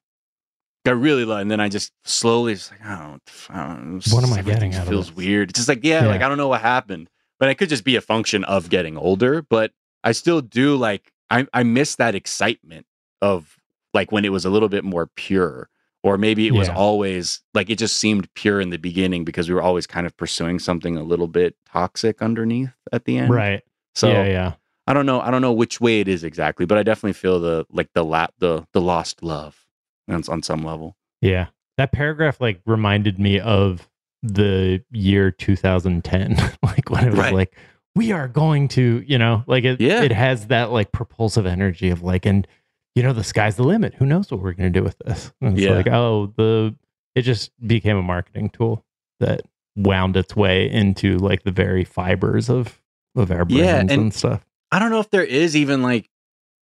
I 0.86 0.90
really 0.90 1.24
love, 1.24 1.40
and 1.40 1.50
then 1.50 1.58
I 1.60 1.68
just 1.68 1.90
slowly 2.04 2.54
just 2.54 2.70
like 2.70 2.84
I 2.86 2.96
don't, 3.02 3.22
I 3.50 3.66
don't 3.66 3.94
know, 3.94 4.00
What 4.14 4.22
am 4.22 4.32
I 4.34 4.42
getting 4.42 4.74
out 4.74 4.82
of 4.82 4.88
Feels 4.88 5.08
this? 5.08 5.16
weird. 5.16 5.50
It's 5.50 5.58
just 5.58 5.68
like 5.68 5.82
yeah, 5.82 6.02
Yeah. 6.02 6.08
like 6.08 6.22
I 6.22 6.28
don't 6.28 6.38
know 6.38 6.46
what 6.48 6.60
happened, 6.60 7.10
but 7.40 7.48
it 7.48 7.56
could 7.56 7.70
just 7.70 7.82
be 7.84 7.96
a 7.96 8.00
function 8.00 8.44
of 8.44 8.70
getting 8.70 8.96
older. 8.96 9.42
But 9.42 9.72
I 10.04 10.12
still 10.12 10.40
do 10.40 10.76
like 10.76 11.10
I 11.30 11.46
I 11.52 11.64
miss 11.64 11.96
that 11.96 12.14
excitement 12.14 12.86
of 13.20 13.56
like 13.94 14.12
when 14.12 14.24
it 14.24 14.30
was 14.30 14.44
a 14.44 14.50
little 14.50 14.68
bit 14.68 14.84
more 14.84 15.08
pure 15.16 15.68
or 16.04 16.16
maybe 16.16 16.46
it 16.46 16.52
was 16.54 16.68
Yeah. 16.68 16.74
always 16.76 17.42
like 17.54 17.68
it 17.70 17.78
just 17.78 17.96
seemed 17.96 18.32
pure 18.34 18.60
in 18.60 18.70
the 18.70 18.76
beginning 18.78 19.24
because 19.24 19.48
we 19.48 19.54
were 19.56 19.62
always 19.62 19.86
kind 19.88 20.06
of 20.06 20.16
pursuing 20.16 20.60
something 20.60 20.96
a 20.96 21.02
little 21.02 21.26
bit 21.26 21.56
toxic 21.66 22.22
underneath 22.22 22.70
at 22.92 23.04
the 23.06 23.18
end 23.18 23.32
Right. 23.34 23.62
so 23.96 24.08
yeah, 24.12 24.24
yeah. 24.26 24.52
i 24.86 24.92
don't 24.92 25.06
know 25.06 25.20
i 25.20 25.30
don't 25.32 25.42
know 25.42 25.52
which 25.52 25.80
way 25.80 25.98
it 26.00 26.06
is 26.06 26.22
exactly 26.22 26.66
but 26.66 26.78
i 26.78 26.82
definitely 26.84 27.14
feel 27.14 27.40
the 27.40 27.66
like 27.70 27.88
the 27.94 28.04
la- 28.04 28.28
the 28.38 28.64
the 28.72 28.80
lost 28.80 29.22
love 29.24 29.66
on, 30.08 30.22
on 30.28 30.42
some 30.42 30.62
level 30.62 30.96
Yeah. 31.22 31.46
That 31.78 31.90
paragraph 31.90 32.40
like 32.40 32.60
reminded 32.66 33.18
me 33.18 33.40
of 33.40 33.88
the 34.22 34.84
year 34.92 35.30
2010, 35.32 36.36
like 36.62 36.88
when 36.90 37.04
it 37.04 37.10
was 37.10 37.18
Right. 37.18 37.34
like, 37.34 37.56
we 37.96 38.12
are 38.12 38.28
going 38.28 38.68
to, 38.68 39.02
you 39.06 39.18
know, 39.18 39.42
like 39.46 39.64
it, 39.64 39.80
Yeah. 39.80 40.02
it 40.02 40.12
has 40.12 40.46
that 40.48 40.70
like 40.70 40.92
propulsive 40.92 41.46
energy 41.46 41.90
of 41.90 42.02
like, 42.02 42.26
and 42.26 42.46
you 42.94 43.02
know, 43.02 43.12
the 43.12 43.24
sky's 43.24 43.56
the 43.56 43.64
limit. 43.64 43.94
Who 43.94 44.06
knows 44.06 44.30
what 44.30 44.40
we're 44.40 44.52
going 44.52 44.72
to 44.72 44.78
do 44.80 44.84
with 44.84 44.96
this? 45.04 45.32
And 45.40 45.54
it's 45.58 45.62
Yeah. 45.66 45.72
like, 45.74 45.88
oh, 45.88 46.32
the, 46.36 46.74
it 47.14 47.22
just 47.22 47.50
became 47.66 47.96
a 47.96 48.02
marketing 48.02 48.50
tool 48.50 48.84
that 49.20 49.42
wound 49.76 50.16
its 50.16 50.36
way 50.36 50.70
into 50.70 51.16
like 51.18 51.42
the 51.42 51.50
very 51.50 51.84
fibers 51.84 52.48
of, 52.48 52.80
of 53.16 53.30
our 53.30 53.44
brains 53.44 53.60
Yeah, 53.60 53.80
and, 53.80 53.90
and- 53.90 54.14
stuff. 54.14 54.44
i 54.70 54.78
don't 54.78 54.90
know 54.90 55.00
if 55.00 55.10
there 55.10 55.24
is 55.24 55.56
even 55.56 55.82
like 55.82 56.08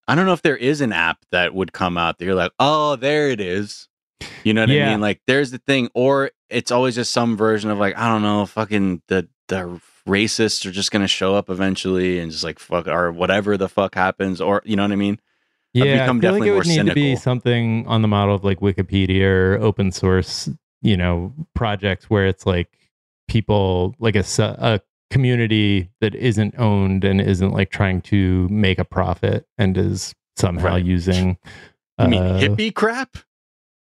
i 0.08 0.14
don't 0.14 0.24
know 0.26 0.32
if 0.32 0.40
there 0.42 0.56
is 0.56 0.80
an 0.80 0.92
app 0.92 1.18
that 1.30 1.54
would 1.54 1.72
come 1.72 1.96
out 1.98 2.18
that 2.18 2.24
you're 2.24 2.34
like 2.34 2.52
oh 2.58 2.96
there 2.96 3.28
it 3.30 3.40
is 3.40 3.88
you 4.44 4.52
know 4.54 4.62
what 4.62 4.70
i 4.70 4.74
mean 4.90 5.00
like 5.00 5.20
there's 5.26 5.50
the 5.50 5.58
thing 5.58 5.88
or 5.94 6.30
it's 6.50 6.70
always 6.70 6.94
just 6.94 7.10
some 7.12 7.36
version 7.36 7.70
of 7.70 7.78
like 7.78 7.96
i 7.98 8.08
don't 8.08 8.22
know 8.22 8.44
fucking 8.46 9.02
the 9.08 9.28
the 9.48 9.80
racists 10.08 10.64
are 10.66 10.70
just 10.72 10.90
gonna 10.90 11.06
show 11.08 11.34
up 11.34 11.48
eventually 11.50 12.18
and 12.18 12.32
just 12.32 12.44
like 12.44 12.58
fuck 12.58 12.86
or 12.88 13.12
whatever 13.12 13.56
the 13.58 13.68
fuck 13.68 13.94
happens 13.94 14.40
or 14.40 14.62
you 14.64 14.74
know 14.76 14.82
what 14.82 14.92
i 14.92 14.96
mean 14.96 15.18
Yeah, 15.74 16.04
I 16.10 16.18
feel 16.18 16.32
like 16.32 16.42
it 16.42 16.52
would 16.52 16.66
need 16.66 16.86
to 16.86 16.94
be 16.94 17.16
something 17.16 17.86
on 17.86 18.02
the 18.02 18.08
model 18.08 18.34
of 18.34 18.44
like 18.44 18.60
Wikipedia 18.60 19.24
or 19.24 19.58
open 19.60 19.90
source, 19.90 20.48
you 20.82 20.96
know, 20.96 21.32
projects 21.54 22.10
where 22.10 22.26
it's 22.26 22.44
like 22.44 22.68
people 23.28 23.94
like 23.98 24.14
a, 24.16 24.24
a 24.38 24.80
community 25.10 25.90
that 26.00 26.14
isn't 26.14 26.58
owned 26.58 27.04
and 27.04 27.20
isn't 27.20 27.52
like 27.52 27.70
trying 27.70 28.00
to 28.02 28.48
make 28.48 28.78
a 28.78 28.84
profit 28.84 29.46
and 29.58 29.76
is 29.78 30.14
somehow 30.36 30.68
Right. 30.74 30.84
using. 30.84 31.38
I 31.98 32.06
mean, 32.06 32.22
uh, 32.22 32.38
hippie 32.40 32.74
crap. 32.74 33.16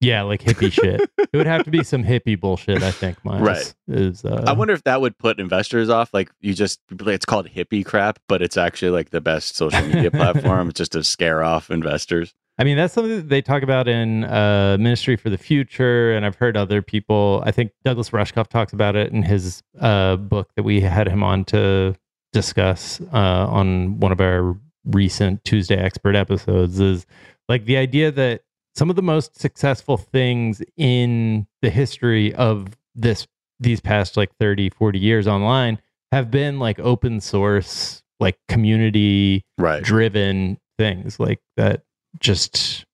Yeah, 0.02 0.24
like 0.24 0.42
hippie 0.42 0.72
shit. 0.72 1.02
It 1.34 1.38
would 1.38 1.48
have 1.48 1.66
to 1.66 1.72
be 1.72 1.84
some 1.84 2.02
hippie 2.02 2.40
bullshit. 2.40 2.82
I 2.82 2.92
think. 2.92 3.24
Miles, 3.26 3.42
Right. 3.42 3.74
Is 3.90 4.24
uh, 4.24 4.46
I 4.48 4.54
wonder 4.54 4.74
if 4.74 4.84
that 4.84 5.02
would 5.02 5.18
put 5.18 5.38
investors 5.38 5.90
off. 5.90 6.14
Like 6.14 6.32
you 6.40 6.54
just, 6.54 6.80
it's 6.92 7.26
called 7.26 7.50
hippie 7.50 7.84
crap, 7.84 8.20
but 8.30 8.42
it's 8.42 8.56
actually 8.56 8.92
like 8.92 9.10
the 9.10 9.20
best 9.20 9.58
social 9.58 9.86
media 9.86 10.12
platform. 10.12 10.70
It's 10.70 10.78
just 10.78 10.94
to 10.94 11.04
scare 11.04 11.44
off 11.44 11.70
investors. 11.70 12.34
I 12.58 12.64
mean, 12.64 12.78
that's 12.78 12.94
something 12.94 13.18
that 13.18 13.28
they 13.28 13.42
talk 13.42 13.64
about 13.64 13.90
in 13.90 14.24
uh, 14.24 14.78
Ministry 14.80 15.18
for 15.18 15.30
the 15.30 15.38
Future, 15.38 16.16
and 16.16 16.26
I've 16.26 16.36
heard 16.36 16.56
other 16.56 16.82
people. 16.82 17.44
I 17.46 17.52
think 17.52 17.72
Douglas 17.84 18.12
Rushkoff 18.12 18.48
talks 18.48 18.72
about 18.72 18.96
it 18.96 19.12
in 19.12 19.24
his 19.24 19.62
uh, 19.82 20.16
book 20.16 20.50
that 20.56 20.64
we 20.64 20.80
had 20.80 21.10
him 21.10 21.22
on 21.22 21.44
to 21.46 21.96
discuss 22.32 23.02
uh, 23.12 23.48
on 23.50 24.00
one 24.00 24.14
of 24.14 24.22
our 24.22 24.58
recent 24.86 25.44
Tuesday 25.44 25.76
Expert 25.76 26.16
episodes. 26.16 26.80
Is 26.80 27.06
like 27.50 27.66
the 27.66 27.76
idea 27.76 28.10
that 28.12 28.44
some 28.76 28.90
of 28.90 28.96
the 28.96 29.02
most 29.02 29.40
successful 29.40 29.98
things 29.98 30.62
in 30.78 31.48
the 31.62 31.70
history 31.70 32.34
of 32.36 32.78
this 32.94 33.28
these 33.60 33.80
past 33.80 34.18
like 34.18 34.32
30 34.40 34.70
40 34.70 35.00
years 35.00 35.28
online 35.28 35.80
have 36.12 36.30
been 36.30 36.60
like 36.60 36.78
open 36.80 37.20
source 37.22 38.04
like 38.20 38.38
community 38.50 39.44
Right. 39.58 39.82
driven 39.84 40.58
things 40.78 41.20
like 41.20 41.40
that 41.58 41.84
just 42.20 42.86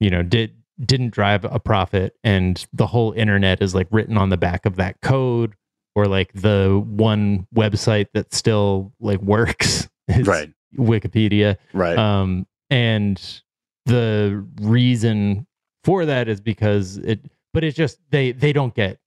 you 0.00 0.08
know 0.10 0.22
did 0.22 0.54
didn't 0.84 1.10
drive 1.10 1.44
a 1.44 1.58
profit 1.58 2.14
and 2.24 2.64
the 2.72 2.86
whole 2.86 3.12
internet 3.12 3.60
is 3.60 3.74
like 3.74 3.88
written 3.90 4.16
on 4.16 4.28
the 4.30 4.36
back 4.36 4.64
of 4.64 4.76
that 4.76 5.00
code 5.02 5.54
or 5.94 6.06
like 6.06 6.32
the 6.34 6.82
one 6.86 7.46
website 7.54 8.06
that 8.14 8.32
still 8.32 8.92
like 9.00 9.20
works 9.20 9.88
is 10.08 10.26
Right. 10.26 10.50
wikipedia 10.76 11.56
Right. 11.74 11.98
um 11.98 12.46
and 12.70 13.20
the 13.88 14.46
reason 14.60 15.46
for 15.84 16.04
that 16.04 16.28
is 16.28 16.40
because 16.40 16.98
it 16.98 17.20
but 17.52 17.64
it's 17.64 17.76
just 17.76 17.98
they 18.10 18.32
they 18.32 18.52
don't 18.52 18.74
get 18.74 18.98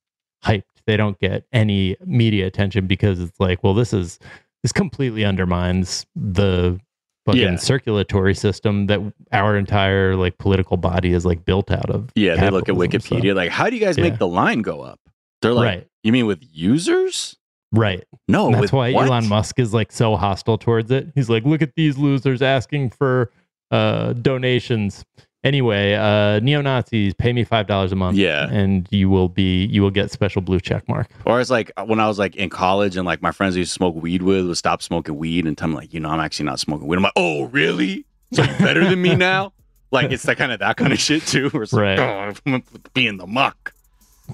hyped 0.43 0.63
they 0.87 0.97
don't 0.97 1.19
get 1.19 1.45
any 1.53 1.95
media 2.05 2.45
attention 2.47 2.87
because 2.87 3.19
it's 3.19 3.39
like 3.39 3.63
well 3.63 3.73
this 3.73 3.93
is 3.93 4.19
this 4.63 4.71
completely 4.71 5.23
undermines 5.23 6.05
the 6.15 6.79
fucking 7.25 7.41
Yeah. 7.41 7.55
circulatory 7.55 8.33
system 8.33 8.87
that 8.87 8.99
our 9.31 9.55
entire 9.55 10.15
like 10.15 10.37
political 10.39 10.77
body 10.77 11.13
is 11.13 11.25
like 11.25 11.45
built 11.45 11.69
out 11.71 11.89
of 11.91 12.11
yeah. 12.15 12.35
They 12.35 12.49
look 12.49 12.63
at 12.67 12.75
capitalism, 12.75 12.99
so- 13.01 13.15
Wikipedia 13.15 13.35
like, 13.35 13.51
how 13.51 13.69
do 13.69 13.75
you 13.75 13.81
guys 13.81 13.97
Yeah. 13.97 14.05
make 14.05 14.17
the 14.17 14.27
line 14.27 14.61
go 14.63 14.81
up? 14.81 14.99
They're 15.43 15.53
like, 15.53 15.65
right 15.65 15.87
you 16.03 16.11
mean 16.11 16.25
with 16.25 16.43
users? 16.51 17.37
right 17.73 18.03
No, 18.27 18.47
And 18.47 18.55
that's 18.55 18.61
with 18.63 18.73
why 18.73 18.91
what? 18.91 19.05
Elon 19.07 19.27
Musk 19.29 19.59
is 19.59 19.73
like 19.73 19.91
so 19.91 20.15
hostile 20.17 20.57
towards 20.57 20.89
it. 20.91 21.11
He's 21.15 21.29
like, 21.29 21.45
look 21.45 21.61
at 21.61 21.75
these 21.75 21.97
losers 21.97 22.41
asking 22.41 22.89
for 22.89 23.31
uh, 23.71 24.13
donations. 24.13 25.03
Anyway, 25.43 25.95
uh, 25.95 26.39
neo 26.41 26.61
Nazis 26.61 27.15
pay 27.15 27.33
me 27.33 27.43
five 27.43 27.65
dollars 27.65 27.91
a 27.91 27.95
month, 27.95 28.15
Yeah. 28.15 28.47
and 28.51 28.87
you 28.91 29.09
will 29.09 29.27
be 29.27 29.65
you 29.65 29.81
will 29.81 29.89
get 29.89 30.11
special 30.11 30.41
blue 30.43 30.59
check 30.59 30.87
mark. 30.87 31.07
Or 31.25 31.41
it's 31.41 31.49
like 31.49 31.71
when 31.85 31.99
I 31.99 32.07
was 32.07 32.19
like 32.19 32.35
in 32.35 32.49
college 32.51 32.95
and 32.95 33.07
like 33.07 33.23
my 33.23 33.31
friends 33.31 33.55
I 33.55 33.59
used 33.59 33.71
to 33.71 33.73
smoke 33.75 33.95
weed 33.95 34.21
with 34.21 34.45
would 34.45 34.57
stop 34.57 34.83
smoking 34.83 35.17
weed 35.17 35.47
and 35.47 35.57
tell 35.57 35.67
me 35.69 35.75
like, 35.75 35.93
you 35.95 35.99
know, 35.99 36.09
I'm 36.09 36.19
actually 36.19 36.45
not 36.45 36.59
smoking 36.59 36.85
weed. 36.87 36.97
I'm 36.97 37.03
like, 37.03 37.13
oh, 37.15 37.45
really? 37.45 38.05
So 38.33 38.43
you're 38.43 38.57
better 38.59 38.87
than 38.87 39.01
me 39.01 39.15
now? 39.31 39.51
Like 39.89 40.11
it's 40.11 40.23
that 40.23 40.37
kind 40.37 40.51
of 40.51 40.59
that 40.59 40.77
kind 40.77 40.93
of 40.93 40.99
shit 40.99 41.25
too. 41.25 41.49
Where 41.49 41.63
it's 41.63 41.73
Right. 41.73 41.97
like, 41.97 42.07
oh, 42.07 42.19
I'm 42.19 42.61
gonna 42.61 42.63
be 42.93 43.07
in 43.07 43.17
the 43.17 43.25
muck. 43.27 43.73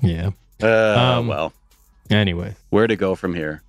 Yeah. 0.04 0.32
Uh, 0.62 1.18
Um, 1.20 1.28
well, 1.28 1.54
Anyway, 2.10 2.54
where 2.70 2.88
to 2.88 2.96
go 2.98 3.16
from 3.16 3.34
here? 3.34 3.62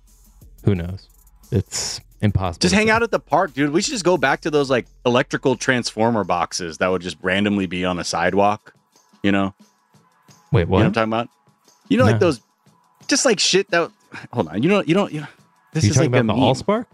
who 0.65 0.75
knows? 0.75 1.07
It's 1.51 2.01
impossible. 2.21 2.61
Just 2.61 2.75
hang 2.75 2.89
out 2.89 3.03
at 3.03 3.11
the 3.11 3.19
park, 3.19 3.53
dude. 3.53 3.71
We 3.71 3.81
should 3.81 3.91
just 3.91 4.05
go 4.05 4.17
back 4.17 4.41
to 4.41 4.51
those 4.51 4.69
like 4.69 4.87
electrical 5.05 5.55
transformer 5.55 6.23
boxes 6.23 6.77
that 6.79 6.87
would 6.87 7.01
just 7.01 7.17
randomly 7.21 7.65
be 7.65 7.85
on 7.85 7.99
a 7.99 8.03
sidewalk. 8.03 8.73
You 9.23 9.31
know, 9.31 9.53
Wait, 10.51 10.61
you 10.61 10.65
know 10.65 10.71
what? 10.71 10.77
what 10.79 10.85
I'm 10.85 10.93
talking 10.93 11.09
about? 11.13 11.29
You 11.89 11.97
know, 11.97 12.05
like 12.05 12.19
those, 12.19 12.41
just 13.07 13.25
like 13.25 13.39
shit 13.39 13.69
that. 13.71 13.91
Hold 14.33 14.47
on, 14.49 14.63
you 14.63 14.69
know, 14.69 14.81
you 14.83 14.93
don't, 14.93 15.11
you 15.11 15.21
know. 15.21 15.27
This 15.73 15.83
you 15.83 15.91
is 15.91 15.97
like 15.97 16.07
about 16.07 16.25
the. 16.25 16.33
Allspark, 16.33 16.85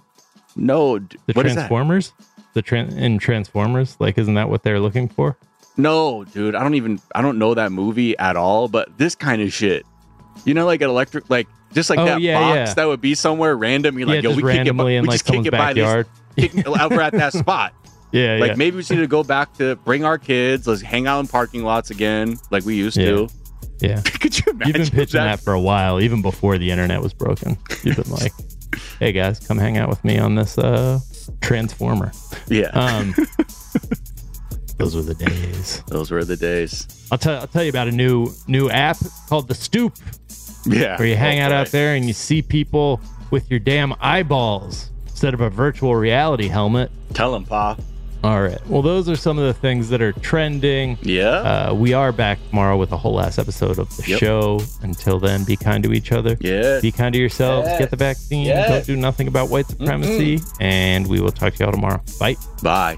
No, 0.55 0.99
d- 0.99 1.17
the 1.27 1.33
what 1.33 1.45
is 1.45 1.53
that? 1.55 1.67
Transformers, 1.67 2.13
the 2.53 2.61
tran 2.63 2.97
in 2.97 3.19
Transformers? 3.19 3.95
Like, 3.99 4.17
isn't 4.17 4.33
that 4.33 4.49
what 4.49 4.63
they're 4.63 4.79
looking 4.79 5.07
for? 5.07 5.37
No, 5.77 6.23
dude, 6.23 6.55
I 6.55 6.63
don't 6.63 6.75
even 6.75 6.99
I 7.13 7.21
don't 7.21 7.37
know 7.37 7.53
that 7.53 7.71
movie 7.71 8.17
at 8.17 8.35
all, 8.35 8.67
but 8.67 8.97
this 8.97 9.15
kind 9.15 9.41
of 9.41 9.51
shit. 9.53 9.85
You 10.43 10.53
know, 10.53 10.65
like 10.65 10.81
an 10.81 10.89
electric 10.89 11.29
like 11.29 11.47
just 11.73 11.89
like 11.89 11.99
Oh, 11.99 12.05
that 12.05 12.21
yeah, 12.21 12.39
box 12.39 12.55
yeah. 12.55 12.73
that 12.75 12.85
would 12.85 13.01
be 13.01 13.15
somewhere 13.15 13.55
random. 13.55 13.97
You're 13.97 14.07
yeah, 14.09 14.15
like, 14.15 14.23
yo, 14.23 14.29
just 14.31 14.43
we 14.43 14.51
kick 14.51 14.67
it, 14.67 14.73
by- 14.77 14.83
we 14.83 14.99
like 15.01 15.11
just 15.11 15.25
kick 15.25 15.27
someone's 15.27 15.47
it 15.47 15.51
by 15.51 15.73
this, 15.73 15.83
backyard. 15.83 16.07
kick, 16.37 16.67
over 16.67 17.01
at 17.01 17.13
that 17.13 17.33
spot. 17.33 17.73
Yeah, 18.11 18.37
Like 18.39 18.51
yeah. 18.51 18.55
maybe 18.55 18.77
we 18.77 18.81
just 18.81 18.91
need 18.91 18.97
to 18.99 19.07
go 19.07 19.23
back 19.23 19.53
to 19.55 19.75
bring 19.77 20.05
our 20.05 20.17
kids, 20.17 20.67
let's 20.67 20.79
hang 20.81 21.05
out 21.05 21.19
in 21.19 21.27
parking 21.27 21.63
lots 21.63 21.89
again, 21.91 22.37
like 22.49 22.63
we 22.63 22.75
used 22.75 22.95
to. 22.95 23.27
Yeah. 23.81 23.99
Could 24.05 24.37
you 24.37 24.51
imagine? 24.53 24.67
You've 24.83 24.91
been 24.91 24.99
pitching 24.99 25.17
that? 25.19 25.37
that 25.37 25.39
for 25.41 25.51
a 25.51 25.59
while, 25.59 25.99
even 25.99 26.21
before 26.21 26.57
the 26.57 26.71
internet 26.71 27.01
was 27.01 27.13
broken. 27.13 27.57
You've 27.83 27.97
been 27.97 28.09
like, 28.11 28.31
hey 28.99 29.11
guys, 29.11 29.45
come 29.45 29.57
hang 29.57 29.77
out 29.77 29.89
with 29.89 30.05
me 30.05 30.17
on 30.17 30.35
this 30.35 30.57
uh, 30.57 30.99
transformer. 31.41 32.13
Yeah. 32.47 32.67
Um, 32.67 33.13
those 34.77 34.95
were 34.95 35.01
the 35.01 35.13
days. 35.15 35.81
Those 35.87 36.11
were 36.11 36.23
the 36.25 36.35
days. 36.37 36.87
I'll 37.11 37.17
tell 37.17 37.39
I'll 37.41 37.47
tell 37.47 37.63
you 37.63 37.69
about 37.69 37.87
a 37.87 37.91
new 37.91 38.27
new 38.47 38.69
app 38.69 38.97
called 39.29 39.47
the 39.47 39.55
Stoop, 39.55 39.93
Yeah. 40.65 40.97
where 40.97 41.07
you 41.07 41.15
hang 41.15 41.39
out 41.39 41.51
Okay. 41.51 41.61
out 41.61 41.67
there 41.69 41.95
and 41.95 42.05
you 42.05 42.13
see 42.13 42.41
people 42.41 42.99
with 43.31 43.49
your 43.49 43.59
damn 43.59 43.93
eyeballs 44.01 44.89
instead 45.07 45.33
of 45.33 45.41
a 45.41 45.49
virtual 45.49 45.95
reality 45.95 46.47
helmet. 46.47 46.91
Tell 47.13 47.33
him, 47.35 47.45
Pa. 47.45 47.77
All 48.23 48.41
right. 48.41 48.57
Well, 48.67 48.81
those 48.81 49.07
are 49.07 49.15
some 49.15 49.37
of 49.37 49.45
the 49.45 49.53
things 49.53 49.89
that 49.89 50.01
are 50.01 50.11
trending. 50.11 50.97
Yeah. 51.03 51.27
Uh, 51.69 51.73
we 51.75 51.93
are 51.93 52.11
back 52.11 52.39
tomorrow 52.49 52.75
with 52.75 52.91
a 52.91 52.97
whole 52.97 53.13
last 53.13 53.37
episode 53.37 53.77
of 53.77 53.95
the 53.97 54.03
Yep. 54.07 54.19
show. 54.19 54.59
Until 54.81 55.19
then, 55.19 55.43
be 55.43 55.55
kind 55.55 55.83
to 55.83 55.93
each 55.93 56.11
other. 56.11 56.35
yeah. 56.41 56.79
Be 56.81 56.91
kind 56.91 57.13
to 57.13 57.19
yourselves. 57.19 57.67
Get 57.77 57.91
the 57.91 57.97
vaccine. 57.97 58.47
Yes. 58.47 58.67
Don't 58.69 58.85
do 58.87 58.95
nothing 58.99 59.27
about 59.27 59.49
white 59.51 59.67
supremacy. 59.67 60.39
And 60.59 61.05
we 61.05 61.19
will 61.21 61.31
talk 61.31 61.53
to 61.55 61.63
y'all 61.63 61.71
tomorrow. 61.71 62.01
Bye. 62.19 62.35
Bye. 62.63 62.97